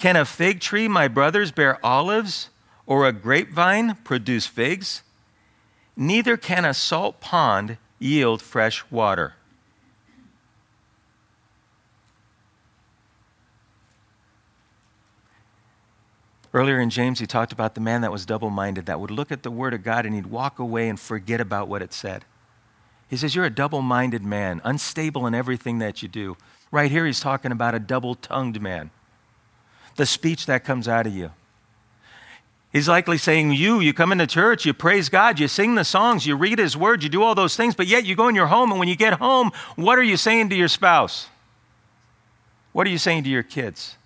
Can 0.00 0.16
a 0.16 0.24
fig 0.24 0.60
tree, 0.60 0.88
my 0.88 1.06
brothers, 1.06 1.52
bear 1.52 1.84
olives, 1.84 2.48
or 2.86 3.06
a 3.06 3.12
grapevine 3.12 3.96
produce 4.04 4.46
figs? 4.46 5.02
Neither 5.96 6.36
can 6.36 6.64
a 6.64 6.74
salt 6.74 7.20
pond 7.20 7.76
yield 7.98 8.42
fresh 8.42 8.84
water. 8.90 9.34
Earlier 16.54 16.80
in 16.80 16.90
James, 16.90 17.18
he 17.18 17.26
talked 17.26 17.52
about 17.52 17.74
the 17.74 17.80
man 17.80 18.02
that 18.02 18.12
was 18.12 18.26
double 18.26 18.50
minded, 18.50 18.86
that 18.86 19.00
would 19.00 19.10
look 19.10 19.32
at 19.32 19.42
the 19.42 19.50
Word 19.50 19.72
of 19.72 19.82
God 19.82 20.04
and 20.04 20.14
he'd 20.14 20.26
walk 20.26 20.58
away 20.58 20.88
and 20.88 21.00
forget 21.00 21.40
about 21.40 21.66
what 21.66 21.80
it 21.80 21.92
said. 21.94 22.24
He 23.08 23.16
says, 23.16 23.34
You're 23.34 23.46
a 23.46 23.50
double 23.50 23.82
minded 23.82 24.22
man, 24.22 24.60
unstable 24.64 25.26
in 25.26 25.34
everything 25.34 25.78
that 25.78 26.02
you 26.02 26.08
do. 26.08 26.36
Right 26.70 26.90
here, 26.90 27.06
he's 27.06 27.20
talking 27.20 27.52
about 27.52 27.74
a 27.74 27.78
double 27.78 28.14
tongued 28.14 28.60
man, 28.60 28.90
the 29.96 30.06
speech 30.06 30.46
that 30.46 30.64
comes 30.64 30.88
out 30.88 31.06
of 31.06 31.14
you. 31.14 31.30
He's 32.70 32.88
likely 32.88 33.18
saying, 33.18 33.52
You, 33.52 33.80
you 33.80 33.92
come 33.92 34.12
into 34.12 34.26
church, 34.26 34.64
you 34.64 34.74
praise 34.74 35.08
God, 35.08 35.38
you 35.38 35.48
sing 35.48 35.74
the 35.74 35.84
songs, 35.84 36.26
you 36.26 36.36
read 36.36 36.58
His 36.58 36.76
Word, 36.76 37.02
you 37.02 37.08
do 37.08 37.22
all 37.22 37.34
those 37.34 37.56
things, 37.56 37.74
but 37.74 37.86
yet 37.86 38.04
you 38.04 38.14
go 38.14 38.28
in 38.28 38.34
your 38.34 38.46
home, 38.46 38.70
and 38.70 38.78
when 38.78 38.88
you 38.88 38.96
get 38.96 39.14
home, 39.14 39.52
what 39.76 39.98
are 39.98 40.02
you 40.02 40.16
saying 40.16 40.48
to 40.50 40.56
your 40.56 40.68
spouse? 40.68 41.28
What 42.72 42.86
are 42.86 42.90
you 42.90 42.98
saying 42.98 43.24
to 43.24 43.30
your 43.30 43.42
kids? 43.42 43.96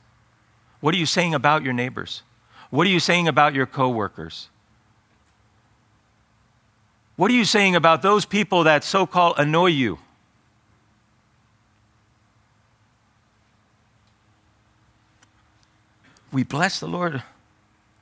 What 0.81 0.95
are 0.95 0.99
you 0.99 1.07
saying 1.07 1.35
about 1.35 1.63
your 1.63 1.73
neighbors? 1.73 2.23
What 2.71 2.87
are 2.87 2.91
you 2.91 3.01
saying 3.01 3.29
about 3.29 3.55
your 3.55 3.67
coworkers? 3.67 4.49
What 7.17 7.31
are 7.31 7.35
you 7.35 7.45
saying 7.45 7.75
about 7.75 8.03
those 8.03 8.27
people 8.27 8.65
that 8.65 8.85
so 8.85 9.07
called 9.07 9.37
annoy 9.39 9.69
you? 9.69 9.99
We 16.33 16.43
bless 16.43 16.81
the 16.81 16.89
Lord 16.89 17.23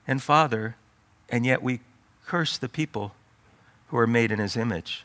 and 0.09 0.21
Father, 0.21 0.77
and 1.29 1.47
yet 1.47 1.63
we 1.63 1.81
curse 2.27 2.59
the 2.59 2.69
people 2.69 3.15
who 3.89 3.97
are 3.97 4.09
made 4.09 4.33
in 4.33 4.41
His 4.41 4.57
image. 4.57 5.05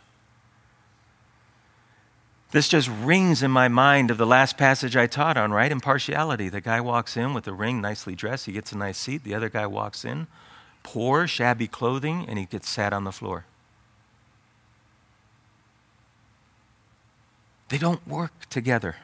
This 2.51 2.67
just 2.67 2.89
rings 2.89 3.43
in 3.43 3.51
my 3.51 3.67
mind 3.67 4.09
of 4.09 4.17
the 4.17 4.25
last 4.25 4.57
passage 4.57 4.97
I 4.97 5.05
taught 5.05 5.37
on, 5.37 5.51
right? 5.51 5.71
Impartiality. 5.71 6.49
The 6.49 6.61
guy 6.61 6.81
walks 6.81 7.15
in 7.15 7.33
with 7.33 7.47
a 7.47 7.53
ring, 7.53 7.79
nicely 7.79 8.15
dressed. 8.15 8.47
He 8.47 8.51
gets 8.51 8.71
a 8.71 8.77
nice 8.77 8.97
seat. 8.97 9.23
The 9.23 9.35
other 9.35 9.49
guy 9.49 9.67
walks 9.67 10.03
in, 10.03 10.25
poor, 10.81 11.27
shabby 11.27 11.67
clothing, 11.67 12.25
and 12.27 12.39
he 12.39 12.45
gets 12.45 12.67
sat 12.67 12.91
on 12.91 13.03
the 13.03 13.11
floor. 13.11 13.45
They 17.69 17.77
don't 17.77 18.05
work 18.07 18.49
together. 18.49 18.95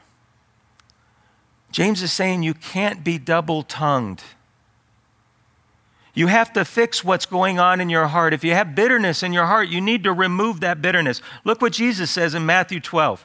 James 1.72 2.02
is 2.02 2.12
saying 2.12 2.42
you 2.42 2.56
can't 2.56 3.04
be 3.04 3.20
double 3.20 3.62
tongued. 3.62 4.24
You 6.16 6.28
have 6.28 6.52
to 6.54 6.66
fix 6.66 7.04
what's 7.04 7.28
going 7.28 7.60
on 7.60 7.80
in 7.80 7.90
your 7.90 8.08
heart. 8.08 8.34
If 8.34 8.44
you 8.44 8.54
have 8.54 8.74
bitterness 8.74 9.22
in 9.22 9.34
your 9.34 9.46
heart, 9.46 9.68
you 9.68 9.82
need 9.82 10.04
to 10.06 10.14
remove 10.14 10.62
that 10.62 10.82
bitterness. 10.82 11.22
Look 11.44 11.62
what 11.62 11.74
Jesus 11.74 12.10
says 12.10 12.34
in 12.34 12.46
Matthew 12.46 12.80
12. 12.80 13.24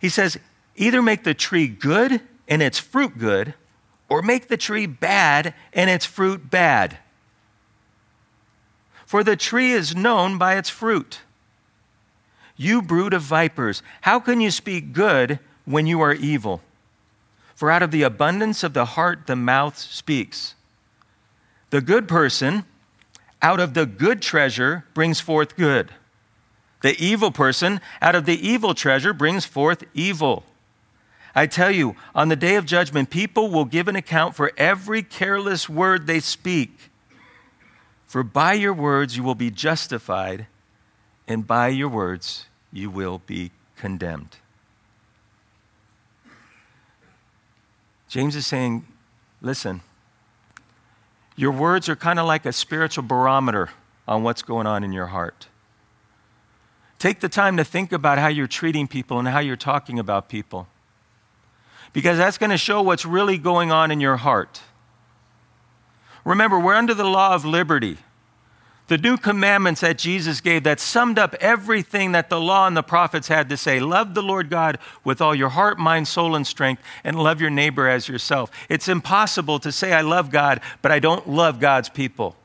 He 0.00 0.08
says, 0.08 0.38
either 0.76 1.02
make 1.02 1.24
the 1.24 1.34
tree 1.34 1.68
good 1.68 2.22
and 2.48 2.62
its 2.62 2.78
fruit 2.78 3.18
good, 3.18 3.54
or 4.08 4.22
make 4.22 4.48
the 4.48 4.56
tree 4.56 4.86
bad 4.86 5.54
and 5.72 5.88
its 5.88 6.04
fruit 6.04 6.50
bad. 6.50 6.98
For 9.06 9.22
the 9.22 9.36
tree 9.36 9.72
is 9.72 9.94
known 9.94 10.38
by 10.38 10.56
its 10.56 10.70
fruit. 10.70 11.20
You 12.56 12.82
brood 12.82 13.12
of 13.12 13.22
vipers, 13.22 13.82
how 14.00 14.18
can 14.20 14.40
you 14.40 14.50
speak 14.50 14.92
good 14.92 15.38
when 15.64 15.86
you 15.86 16.00
are 16.00 16.14
evil? 16.14 16.62
For 17.54 17.70
out 17.70 17.82
of 17.82 17.90
the 17.90 18.02
abundance 18.02 18.64
of 18.64 18.72
the 18.72 18.86
heart 18.86 19.26
the 19.26 19.36
mouth 19.36 19.76
speaks. 19.76 20.54
The 21.68 21.80
good 21.80 22.08
person, 22.08 22.64
out 23.42 23.60
of 23.60 23.74
the 23.74 23.86
good 23.86 24.22
treasure, 24.22 24.86
brings 24.94 25.20
forth 25.20 25.56
good 25.56 25.92
the 26.82 26.98
evil 27.02 27.30
person, 27.30 27.80
out 28.00 28.14
of 28.14 28.24
the 28.24 28.46
evil 28.46 28.74
treasure, 28.74 29.12
brings 29.12 29.44
forth 29.44 29.84
evil. 29.94 30.44
I 31.34 31.46
tell 31.46 31.70
you, 31.70 31.94
on 32.14 32.28
the 32.28 32.36
day 32.36 32.56
of 32.56 32.66
judgment, 32.66 33.10
people 33.10 33.50
will 33.50 33.64
give 33.64 33.86
an 33.86 33.96
account 33.96 34.34
for 34.34 34.52
every 34.56 35.02
careless 35.02 35.68
word 35.68 36.06
they 36.06 36.20
speak. 36.20 36.90
For 38.06 38.22
by 38.22 38.54
your 38.54 38.74
words 38.74 39.16
you 39.16 39.22
will 39.22 39.36
be 39.36 39.50
justified, 39.50 40.46
and 41.28 41.46
by 41.46 41.68
your 41.68 41.88
words 41.88 42.46
you 42.72 42.90
will 42.90 43.22
be 43.26 43.52
condemned. 43.76 44.36
James 48.08 48.34
is 48.34 48.44
saying, 48.44 48.84
listen, 49.40 49.82
your 51.36 51.52
words 51.52 51.88
are 51.88 51.94
kind 51.94 52.18
of 52.18 52.26
like 52.26 52.44
a 52.44 52.52
spiritual 52.52 53.04
barometer 53.04 53.70
on 54.08 54.24
what's 54.24 54.42
going 54.42 54.66
on 54.66 54.82
in 54.82 54.92
your 54.92 55.06
heart. 55.06 55.46
Take 57.00 57.20
the 57.20 57.30
time 57.30 57.56
to 57.56 57.64
think 57.64 57.92
about 57.92 58.18
how 58.18 58.28
you're 58.28 58.46
treating 58.46 58.86
people 58.86 59.18
and 59.18 59.26
how 59.26 59.38
you're 59.38 59.56
talking 59.56 59.98
about 59.98 60.28
people. 60.28 60.68
Because 61.94 62.18
that's 62.18 62.36
going 62.36 62.50
to 62.50 62.58
show 62.58 62.82
what's 62.82 63.06
really 63.06 63.38
going 63.38 63.72
on 63.72 63.90
in 63.90 64.00
your 64.02 64.18
heart. 64.18 64.60
Remember, 66.26 66.60
we're 66.60 66.74
under 66.74 66.92
the 66.92 67.06
law 67.06 67.34
of 67.34 67.46
liberty. 67.46 67.96
The 68.88 68.98
new 68.98 69.16
commandments 69.16 69.80
that 69.80 69.96
Jesus 69.96 70.42
gave 70.42 70.64
that 70.64 70.78
summed 70.78 71.18
up 71.18 71.34
everything 71.40 72.12
that 72.12 72.28
the 72.28 72.38
law 72.38 72.66
and 72.66 72.76
the 72.76 72.82
prophets 72.82 73.28
had 73.28 73.48
to 73.48 73.56
say. 73.56 73.80
Love 73.80 74.12
the 74.12 74.22
Lord 74.22 74.50
God 74.50 74.78
with 75.02 75.22
all 75.22 75.34
your 75.34 75.48
heart, 75.48 75.78
mind, 75.78 76.06
soul, 76.06 76.34
and 76.34 76.46
strength, 76.46 76.82
and 77.02 77.18
love 77.18 77.40
your 77.40 77.48
neighbor 77.48 77.88
as 77.88 78.08
yourself. 78.08 78.50
It's 78.68 78.88
impossible 78.88 79.58
to 79.60 79.72
say, 79.72 79.94
I 79.94 80.02
love 80.02 80.30
God, 80.30 80.60
but 80.82 80.92
I 80.92 80.98
don't 80.98 81.26
love 81.26 81.60
God's 81.60 81.88
people. 81.88 82.36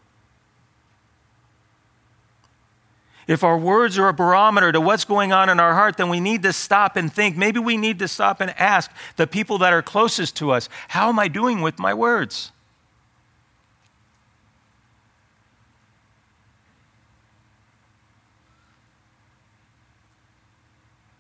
If 3.28 3.44
our 3.44 3.58
words 3.58 3.98
are 3.98 4.08
a 4.08 4.14
barometer 4.14 4.72
to 4.72 4.80
what's 4.80 5.04
going 5.04 5.34
on 5.34 5.50
in 5.50 5.60
our 5.60 5.74
heart, 5.74 5.98
then 5.98 6.10
we 6.10 6.20
need 6.20 6.44
to 6.44 6.54
stop 6.54 6.96
and 6.96 7.12
think. 7.12 7.36
Maybe 7.36 7.60
we 7.60 7.76
need 7.76 8.00
to 8.00 8.08
stop 8.08 8.40
and 8.40 8.52
ask 8.60 8.92
the 9.16 9.26
people 9.26 9.58
that 9.60 9.74
are 9.74 9.82
closest 9.82 10.36
to 10.38 10.52
us, 10.52 10.70
How 10.90 11.10
am 11.10 11.18
I 11.18 11.28
doing 11.28 11.62
with 11.62 11.80
my 11.80 11.94
words? 11.94 12.52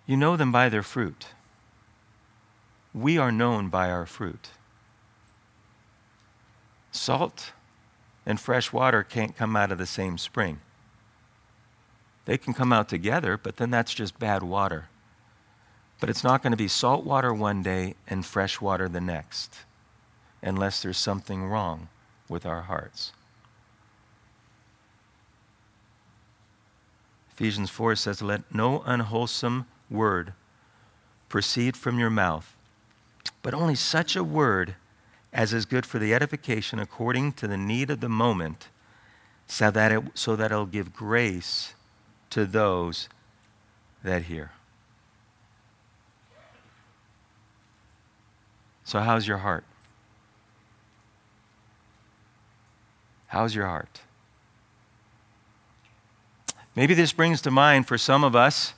You 0.05 0.17
know 0.17 0.37
them 0.37 0.51
by 0.51 0.69
their 0.69 0.83
fruit. 0.83 1.27
We 2.93 3.17
are 3.17 3.31
known 3.31 3.69
by 3.69 3.89
our 3.89 4.05
fruit. 4.05 4.49
Salt 6.91 7.51
and 8.25 8.39
fresh 8.39 8.71
water 8.71 9.03
can't 9.03 9.35
come 9.35 9.55
out 9.55 9.71
of 9.71 9.77
the 9.79 9.87
same 9.87 10.17
spring. 10.17 10.59
They 12.25 12.37
can 12.37 12.53
come 12.53 12.73
out 12.73 12.89
together, 12.89 13.37
but 13.37 13.57
then 13.57 13.69
that's 13.69 13.93
just 13.93 14.19
bad 14.19 14.43
water. 14.43 14.89
But 15.99 16.09
it's 16.09 16.23
not 16.23 16.41
going 16.41 16.51
to 16.51 16.57
be 16.57 16.67
salt 16.67 17.05
water 17.05 17.33
one 17.33 17.63
day 17.63 17.95
and 18.07 18.25
fresh 18.25 18.59
water 18.59 18.89
the 18.89 19.01
next, 19.01 19.59
unless 20.41 20.81
there's 20.81 20.97
something 20.97 21.45
wrong 21.45 21.87
with 22.27 22.45
our 22.45 22.63
hearts. 22.63 23.13
Ephesians 27.31 27.69
4 27.69 27.95
says, 27.95 28.21
Let 28.21 28.53
no 28.53 28.81
unwholesome 28.85 29.67
word 29.89 30.33
proceed 31.29 31.77
from 31.77 31.99
your 31.99 32.09
mouth, 32.09 32.55
but 33.41 33.53
only 33.53 33.75
such 33.75 34.15
a 34.15 34.23
word 34.23 34.75
as 35.31 35.53
is 35.53 35.65
good 35.65 35.85
for 35.85 35.99
the 35.99 36.13
edification 36.13 36.79
according 36.79 37.33
to 37.33 37.45
the 37.45 37.57
need 37.57 37.89
of 37.89 37.99
the 37.99 38.09
moment, 38.09 38.69
so 39.47 39.69
that, 39.69 39.91
it, 39.91 40.03
so 40.13 40.35
that 40.35 40.51
it'll 40.51 40.65
give 40.65 40.93
grace 40.93 41.74
to 42.35 42.45
those 42.45 43.07
that 44.03 44.23
hear. 44.23 44.51
So, 48.83 48.99
how's 48.99 49.25
your 49.25 49.37
heart? 49.37 49.63
How's 53.27 53.55
your 53.55 53.67
heart? 53.67 54.01
Maybe 56.75 56.93
this 56.93 57.13
brings 57.13 57.41
to 57.43 57.51
mind 57.51 57.87
for 57.87 57.97
some 57.97 58.25
of 58.25 58.35
us 58.35 58.73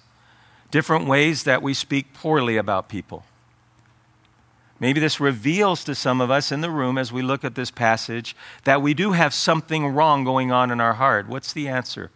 different 0.69 1.07
ways 1.07 1.41
that 1.41 1.63
we 1.63 1.73
speak 1.73 2.13
poorly 2.13 2.57
about 2.57 2.87
people. 2.87 3.23
Maybe 4.79 4.99
this 4.99 5.19
reveals 5.19 5.83
to 5.85 5.95
some 5.95 6.21
of 6.21 6.29
us 6.29 6.51
in 6.51 6.61
the 6.61 6.69
room 6.69 6.95
as 6.95 7.11
we 7.11 7.23
look 7.23 7.43
at 7.43 7.55
this 7.55 7.71
passage 7.71 8.35
that 8.65 8.83
we 8.83 8.93
do 8.93 9.13
have 9.13 9.33
something 9.33 9.87
wrong 9.87 10.23
going 10.23 10.51
on 10.51 10.69
in 10.69 10.79
our 10.79 10.93
heart. 10.93 11.27
What's 11.27 11.53
the 11.53 11.67
answer? 11.67 12.11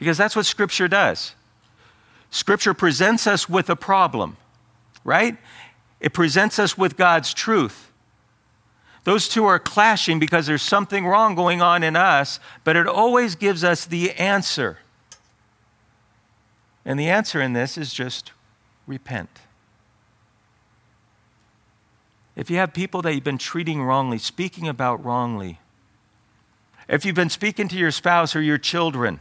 Because 0.00 0.16
that's 0.16 0.34
what 0.34 0.46
Scripture 0.46 0.88
does. 0.88 1.34
Scripture 2.30 2.74
presents 2.74 3.26
us 3.26 3.48
with 3.48 3.68
a 3.68 3.76
problem, 3.76 4.38
right? 5.04 5.36
It 6.00 6.14
presents 6.14 6.58
us 6.58 6.78
with 6.78 6.96
God's 6.96 7.34
truth. 7.34 7.92
Those 9.04 9.28
two 9.28 9.44
are 9.44 9.58
clashing 9.58 10.18
because 10.18 10.46
there's 10.46 10.62
something 10.62 11.06
wrong 11.06 11.34
going 11.34 11.60
on 11.60 11.82
in 11.82 11.96
us, 11.96 12.40
but 12.64 12.76
it 12.76 12.86
always 12.86 13.34
gives 13.34 13.62
us 13.62 13.84
the 13.84 14.12
answer. 14.12 14.78
And 16.84 16.98
the 16.98 17.08
answer 17.08 17.42
in 17.42 17.52
this 17.52 17.76
is 17.76 17.92
just 17.92 18.32
repent. 18.86 19.40
If 22.36 22.48
you 22.48 22.56
have 22.56 22.72
people 22.72 23.02
that 23.02 23.12
you've 23.12 23.24
been 23.24 23.36
treating 23.36 23.82
wrongly, 23.82 24.16
speaking 24.16 24.66
about 24.66 25.04
wrongly, 25.04 25.60
if 26.88 27.04
you've 27.04 27.14
been 27.14 27.28
speaking 27.28 27.68
to 27.68 27.76
your 27.76 27.90
spouse 27.90 28.34
or 28.34 28.40
your 28.40 28.56
children, 28.56 29.20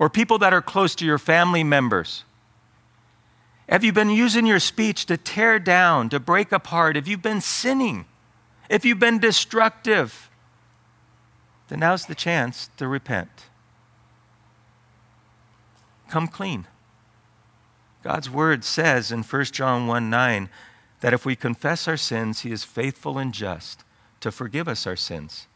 or 0.00 0.08
people 0.08 0.38
that 0.38 0.54
are 0.54 0.62
close 0.62 0.94
to 0.96 1.04
your 1.04 1.18
family 1.18 1.62
members, 1.62 2.24
have 3.68 3.84
you 3.84 3.92
been 3.92 4.10
using 4.10 4.46
your 4.46 4.58
speech 4.58 5.06
to 5.06 5.16
tear 5.16 5.60
down, 5.60 6.08
to 6.08 6.18
break 6.18 6.50
apart? 6.50 6.96
Have 6.96 7.06
you 7.06 7.18
been 7.18 7.40
sinning? 7.40 8.06
If 8.68 8.84
you've 8.84 8.98
been 8.98 9.18
destructive, 9.18 10.30
then 11.68 11.80
now's 11.80 12.06
the 12.06 12.14
chance 12.14 12.70
to 12.78 12.88
repent. 12.88 13.46
Come 16.08 16.26
clean. 16.26 16.66
God's 18.02 18.30
word 18.30 18.64
says 18.64 19.12
in 19.12 19.22
1 19.22 19.44
John 19.46 19.86
1 19.86 20.08
9 20.08 20.48
that 21.00 21.12
if 21.12 21.26
we 21.26 21.36
confess 21.36 21.86
our 21.86 21.98
sins, 21.98 22.40
he 22.40 22.50
is 22.50 22.64
faithful 22.64 23.18
and 23.18 23.34
just 23.34 23.84
to 24.20 24.32
forgive 24.32 24.66
us 24.66 24.86
our 24.86 24.96
sins 24.96 25.46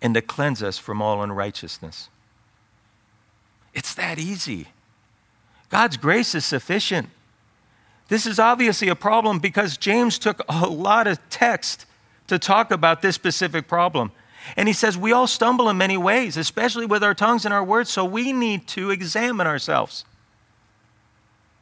and 0.00 0.14
to 0.14 0.22
cleanse 0.22 0.62
us 0.62 0.78
from 0.78 1.02
all 1.02 1.22
unrighteousness. 1.22 2.08
It's 3.76 3.94
that 3.94 4.18
easy. 4.18 4.68
God's 5.68 5.98
grace 5.98 6.34
is 6.34 6.46
sufficient. 6.46 7.10
This 8.08 8.24
is 8.24 8.38
obviously 8.38 8.88
a 8.88 8.94
problem 8.94 9.38
because 9.38 9.76
James 9.76 10.18
took 10.18 10.40
a 10.48 10.66
lot 10.66 11.06
of 11.06 11.20
text 11.28 11.84
to 12.28 12.38
talk 12.38 12.70
about 12.70 13.02
this 13.02 13.14
specific 13.14 13.68
problem. 13.68 14.12
And 14.56 14.66
he 14.66 14.72
says, 14.72 14.96
We 14.96 15.12
all 15.12 15.26
stumble 15.26 15.68
in 15.68 15.76
many 15.76 15.98
ways, 15.98 16.38
especially 16.38 16.86
with 16.86 17.04
our 17.04 17.14
tongues 17.14 17.44
and 17.44 17.52
our 17.52 17.62
words, 17.62 17.90
so 17.90 18.02
we 18.04 18.32
need 18.32 18.66
to 18.68 18.90
examine 18.90 19.46
ourselves. 19.46 20.06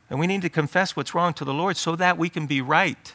And 0.08 0.20
we 0.20 0.28
need 0.28 0.42
to 0.42 0.50
confess 0.50 0.94
what's 0.94 1.14
wrong 1.14 1.34
to 1.34 1.44
the 1.44 1.54
Lord 1.54 1.76
so 1.76 1.96
that 1.96 2.16
we 2.16 2.28
can 2.28 2.46
be 2.46 2.60
right, 2.60 3.14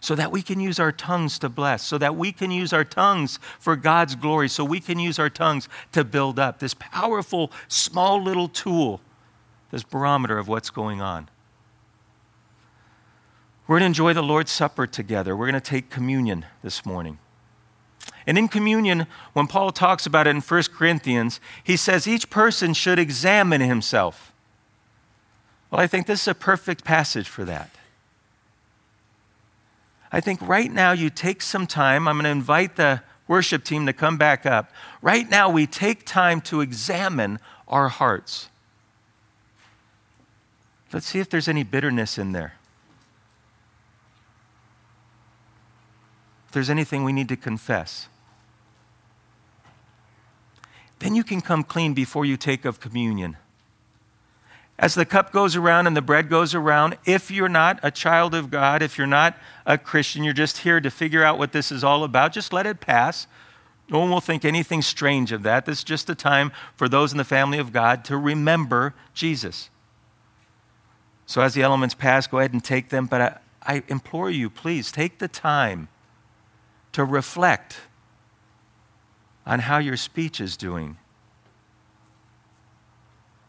so 0.00 0.14
that 0.14 0.30
we 0.30 0.42
can 0.42 0.60
use 0.60 0.78
our 0.78 0.92
tongues 0.92 1.38
to 1.40 1.48
bless, 1.48 1.84
so 1.84 1.98
that 1.98 2.16
we 2.16 2.32
can 2.32 2.50
use 2.50 2.72
our 2.72 2.84
tongues 2.84 3.38
for 3.58 3.76
God's 3.76 4.14
glory, 4.14 4.48
so 4.48 4.64
we 4.64 4.80
can 4.80 4.98
use 4.98 5.18
our 5.18 5.30
tongues 5.30 5.68
to 5.92 6.04
build 6.04 6.38
up 6.38 6.58
this 6.58 6.74
powerful, 6.74 7.50
small 7.68 8.22
little 8.22 8.48
tool, 8.48 9.00
this 9.70 9.82
barometer 9.82 10.38
of 10.38 10.48
what's 10.48 10.70
going 10.70 11.00
on. 11.00 11.28
We're 13.66 13.74
going 13.74 13.82
to 13.82 13.86
enjoy 13.86 14.14
the 14.14 14.22
Lord's 14.22 14.50
Supper 14.50 14.86
together. 14.86 15.36
We're 15.36 15.50
going 15.50 15.60
to 15.60 15.70
take 15.70 15.90
communion 15.90 16.46
this 16.62 16.86
morning. 16.86 17.18
And 18.26 18.38
in 18.38 18.48
communion, 18.48 19.06
when 19.32 19.46
Paul 19.46 19.72
talks 19.72 20.06
about 20.06 20.26
it 20.26 20.30
in 20.30 20.40
1 20.40 20.62
Corinthians, 20.74 21.40
he 21.62 21.76
says 21.76 22.06
each 22.06 22.30
person 22.30 22.74
should 22.74 22.98
examine 22.98 23.60
himself. 23.60 24.32
Well, 25.70 25.80
I 25.80 25.86
think 25.86 26.06
this 26.06 26.22
is 26.22 26.28
a 26.28 26.34
perfect 26.34 26.84
passage 26.84 27.28
for 27.28 27.44
that. 27.44 27.70
I 30.10 30.20
think 30.20 30.40
right 30.42 30.70
now 30.70 30.92
you 30.92 31.10
take 31.10 31.42
some 31.42 31.66
time. 31.66 32.08
I'm 32.08 32.16
going 32.16 32.24
to 32.24 32.30
invite 32.30 32.76
the 32.76 33.02
worship 33.26 33.64
team 33.64 33.86
to 33.86 33.92
come 33.92 34.16
back 34.16 34.46
up. 34.46 34.70
Right 35.02 35.28
now, 35.28 35.50
we 35.50 35.66
take 35.66 36.06
time 36.06 36.40
to 36.42 36.60
examine 36.60 37.38
our 37.66 37.88
hearts. 37.88 38.48
Let's 40.92 41.06
see 41.06 41.18
if 41.18 41.28
there's 41.28 41.48
any 41.48 41.62
bitterness 41.62 42.16
in 42.16 42.32
there. 42.32 42.54
If 46.46 46.52
there's 46.52 46.70
anything 46.70 47.04
we 47.04 47.12
need 47.12 47.28
to 47.28 47.36
confess. 47.36 48.08
Then 51.00 51.14
you 51.14 51.22
can 51.22 51.42
come 51.42 51.62
clean 51.62 51.92
before 51.92 52.24
you 52.24 52.38
take 52.38 52.64
of 52.64 52.80
communion 52.80 53.36
as 54.78 54.94
the 54.94 55.04
cup 55.04 55.32
goes 55.32 55.56
around 55.56 55.88
and 55.88 55.96
the 55.96 56.02
bread 56.02 56.28
goes 56.28 56.54
around, 56.54 56.96
if 57.04 57.30
you're 57.30 57.48
not 57.48 57.80
a 57.82 57.90
child 57.90 58.34
of 58.34 58.50
God, 58.50 58.80
if 58.80 58.96
you're 58.96 59.08
not 59.08 59.36
a 59.66 59.76
Christian, 59.76 60.22
you're 60.22 60.32
just 60.32 60.58
here 60.58 60.80
to 60.80 60.90
figure 60.90 61.24
out 61.24 61.36
what 61.36 61.52
this 61.52 61.72
is 61.72 61.82
all 61.82 62.04
about, 62.04 62.32
just 62.32 62.52
let 62.52 62.64
it 62.64 62.80
pass. 62.80 63.26
No 63.90 63.98
one 63.98 64.10
will 64.10 64.20
think 64.20 64.44
anything 64.44 64.82
strange 64.82 65.32
of 65.32 65.42
that. 65.42 65.66
This 65.66 65.78
is 65.78 65.84
just 65.84 66.08
a 66.10 66.14
time 66.14 66.52
for 66.76 66.88
those 66.88 67.10
in 67.10 67.18
the 67.18 67.24
family 67.24 67.58
of 67.58 67.72
God 67.72 68.04
to 68.04 68.16
remember 68.16 68.94
Jesus. 69.14 69.70
So 71.26 71.40
as 71.40 71.54
the 71.54 71.62
elements 71.62 71.94
pass, 71.94 72.26
go 72.26 72.38
ahead 72.38 72.52
and 72.52 72.62
take 72.62 72.90
them. 72.90 73.06
But 73.06 73.20
I, 73.20 73.38
I 73.62 73.82
implore 73.88 74.30
you, 74.30 74.48
please 74.48 74.92
take 74.92 75.18
the 75.18 75.28
time 75.28 75.88
to 76.92 77.04
reflect 77.04 77.80
on 79.44 79.60
how 79.60 79.78
your 79.78 79.96
speech 79.96 80.40
is 80.40 80.56
doing 80.56 80.98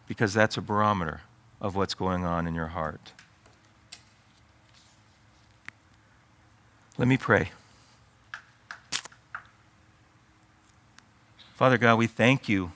because 0.10 0.34
that's 0.34 0.58
a 0.58 0.62
barometer 0.62 1.22
of 1.62 1.76
what's 1.76 1.94
going 1.94 2.26
on 2.26 2.48
in 2.48 2.56
your 2.56 2.68
heart. 2.68 3.14
Let 6.98 7.08
me 7.08 7.16
pray. 7.16 7.52
Father 11.54 11.78
God, 11.78 12.00
we 12.00 12.08
thank 12.08 12.50
you 12.50 12.72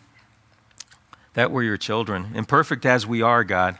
that 1.34 1.50
we're 1.50 1.64
your 1.64 1.76
children, 1.76 2.28
imperfect 2.36 2.86
as 2.86 3.08
we 3.08 3.24
are, 3.24 3.44
God. 3.44 3.80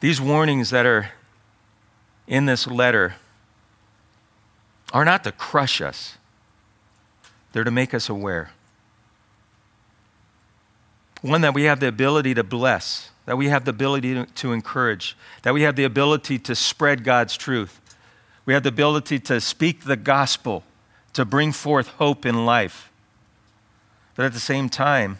These 0.00 0.20
warnings 0.20 0.70
that 0.70 0.84
are 0.84 1.12
in 2.26 2.46
this 2.46 2.66
letter 2.66 3.14
are 4.92 5.04
not 5.04 5.22
to 5.22 5.30
crush 5.30 5.80
us, 5.80 6.18
they're 7.52 7.62
to 7.62 7.70
make 7.70 7.94
us 7.94 8.08
aware. 8.08 8.50
One, 11.22 11.40
that 11.40 11.54
we 11.54 11.64
have 11.64 11.80
the 11.80 11.88
ability 11.88 12.34
to 12.34 12.44
bless, 12.44 13.10
that 13.24 13.36
we 13.36 13.48
have 13.48 13.64
the 13.64 13.70
ability 13.70 14.24
to, 14.24 14.52
encourage, 14.52 15.16
that 15.42 15.54
we 15.54 15.62
have 15.62 15.76
the 15.76 15.84
ability 15.84 16.38
to 16.40 16.54
spread 16.54 17.04
God's 17.04 17.36
truth. 17.36 17.80
We 18.44 18.54
have 18.54 18.62
the 18.62 18.68
ability 18.68 19.18
to 19.20 19.40
speak 19.40 19.84
the 19.84 19.96
gospel, 19.96 20.62
to 21.14 21.24
bring 21.24 21.52
forth 21.52 21.88
hope 21.88 22.24
in 22.24 22.46
life. 22.46 22.92
But 24.14 24.26
at 24.26 24.32
the 24.32 24.40
same 24.40 24.68
time, 24.68 25.18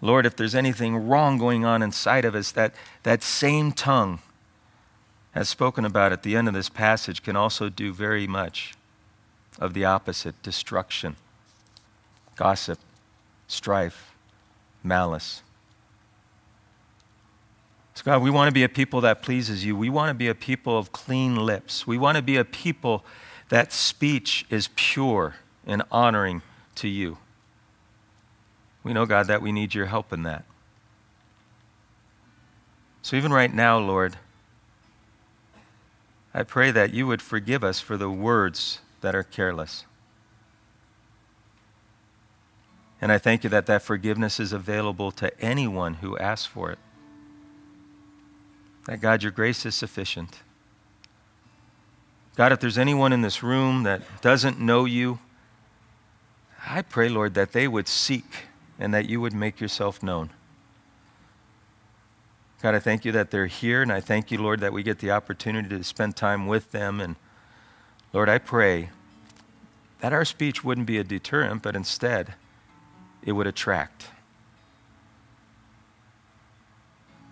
Lord, 0.00 0.26
if 0.26 0.36
there's 0.36 0.54
anything 0.54 1.08
wrong 1.08 1.38
going 1.38 1.64
on 1.64 1.80
inside 1.82 2.24
of 2.24 2.34
us, 2.34 2.52
that, 2.52 2.74
that 3.04 3.22
same 3.22 3.72
tongue, 3.72 4.18
as 5.34 5.48
spoken 5.48 5.84
about 5.84 6.12
at 6.12 6.22
the 6.22 6.36
end 6.36 6.46
of 6.46 6.54
this 6.54 6.68
passage, 6.68 7.22
can 7.22 7.36
also 7.36 7.68
do 7.68 7.92
very 7.92 8.26
much 8.26 8.74
of 9.58 9.72
the 9.72 9.84
opposite 9.84 10.40
destruction, 10.42 11.16
gossip, 12.36 12.78
strife, 13.48 14.13
malice. 14.84 15.42
So, 17.94 18.02
God, 18.04 18.22
we 18.22 18.30
want 18.30 18.48
to 18.48 18.52
be 18.52 18.64
a 18.64 18.68
people 18.68 19.00
that 19.02 19.22
pleases 19.22 19.64
you. 19.64 19.76
We 19.76 19.88
want 19.88 20.10
to 20.10 20.14
be 20.14 20.28
a 20.28 20.34
people 20.34 20.76
of 20.76 20.92
clean 20.92 21.36
lips. 21.36 21.86
We 21.86 21.96
want 21.96 22.16
to 22.16 22.22
be 22.22 22.36
a 22.36 22.44
people 22.44 23.04
that 23.48 23.72
speech 23.72 24.44
is 24.50 24.68
pure 24.74 25.36
and 25.66 25.82
honoring 25.90 26.42
to 26.76 26.88
you. 26.88 27.18
We 28.82 28.92
know, 28.92 29.06
God, 29.06 29.28
that 29.28 29.40
we 29.40 29.52
need 29.52 29.74
your 29.74 29.86
help 29.86 30.12
in 30.12 30.24
that. 30.24 30.44
So, 33.02 33.16
even 33.16 33.32
right 33.32 33.52
now, 33.52 33.78
Lord, 33.78 34.16
I 36.34 36.42
pray 36.42 36.72
that 36.72 36.92
you 36.92 37.06
would 37.06 37.22
forgive 37.22 37.62
us 37.62 37.78
for 37.80 37.96
the 37.96 38.10
words 38.10 38.80
that 39.02 39.14
are 39.14 39.22
careless. 39.22 39.84
And 43.04 43.12
I 43.12 43.18
thank 43.18 43.44
you 43.44 43.50
that 43.50 43.66
that 43.66 43.82
forgiveness 43.82 44.40
is 44.40 44.54
available 44.54 45.12
to 45.12 45.38
anyone 45.38 45.96
who 45.96 46.16
asks 46.16 46.46
for 46.46 46.70
it. 46.70 46.78
That 48.86 49.02
God, 49.02 49.22
your 49.22 49.30
grace 49.30 49.66
is 49.66 49.74
sufficient. 49.74 50.40
God, 52.34 52.50
if 52.50 52.60
there's 52.60 52.78
anyone 52.78 53.12
in 53.12 53.20
this 53.20 53.42
room 53.42 53.82
that 53.82 54.00
doesn't 54.22 54.58
know 54.58 54.86
you, 54.86 55.18
I 56.66 56.80
pray, 56.80 57.10
Lord, 57.10 57.34
that 57.34 57.52
they 57.52 57.68
would 57.68 57.88
seek 57.88 58.46
and 58.78 58.94
that 58.94 59.06
you 59.06 59.20
would 59.20 59.34
make 59.34 59.60
yourself 59.60 60.02
known. 60.02 60.30
God, 62.62 62.74
I 62.74 62.78
thank 62.78 63.04
you 63.04 63.12
that 63.12 63.30
they're 63.30 63.48
here, 63.48 63.82
and 63.82 63.92
I 63.92 64.00
thank 64.00 64.30
you, 64.30 64.38
Lord, 64.38 64.60
that 64.60 64.72
we 64.72 64.82
get 64.82 65.00
the 65.00 65.10
opportunity 65.10 65.68
to 65.68 65.84
spend 65.84 66.16
time 66.16 66.46
with 66.46 66.70
them. 66.70 67.02
And 67.02 67.16
Lord, 68.14 68.30
I 68.30 68.38
pray 68.38 68.88
that 70.00 70.14
our 70.14 70.24
speech 70.24 70.64
wouldn't 70.64 70.86
be 70.86 70.96
a 70.96 71.04
deterrent, 71.04 71.62
but 71.62 71.76
instead 71.76 72.36
it 73.24 73.32
would 73.32 73.46
attract. 73.46 74.10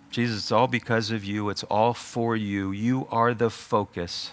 Jesus, 0.09 0.37
it's 0.37 0.51
all 0.51 0.67
because 0.67 1.11
of 1.11 1.23
you. 1.23 1.49
It's 1.49 1.63
all 1.63 1.93
for 1.93 2.35
you. 2.35 2.71
You 2.71 3.07
are 3.09 3.33
the 3.33 3.49
focus. 3.49 4.31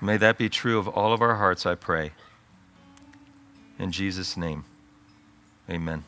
May 0.00 0.16
that 0.18 0.38
be 0.38 0.48
true 0.48 0.78
of 0.78 0.88
all 0.88 1.12
of 1.12 1.20
our 1.20 1.36
hearts, 1.36 1.66
I 1.66 1.74
pray. 1.74 2.12
In 3.78 3.90
Jesus' 3.90 4.36
name, 4.36 4.64
amen. 5.68 6.04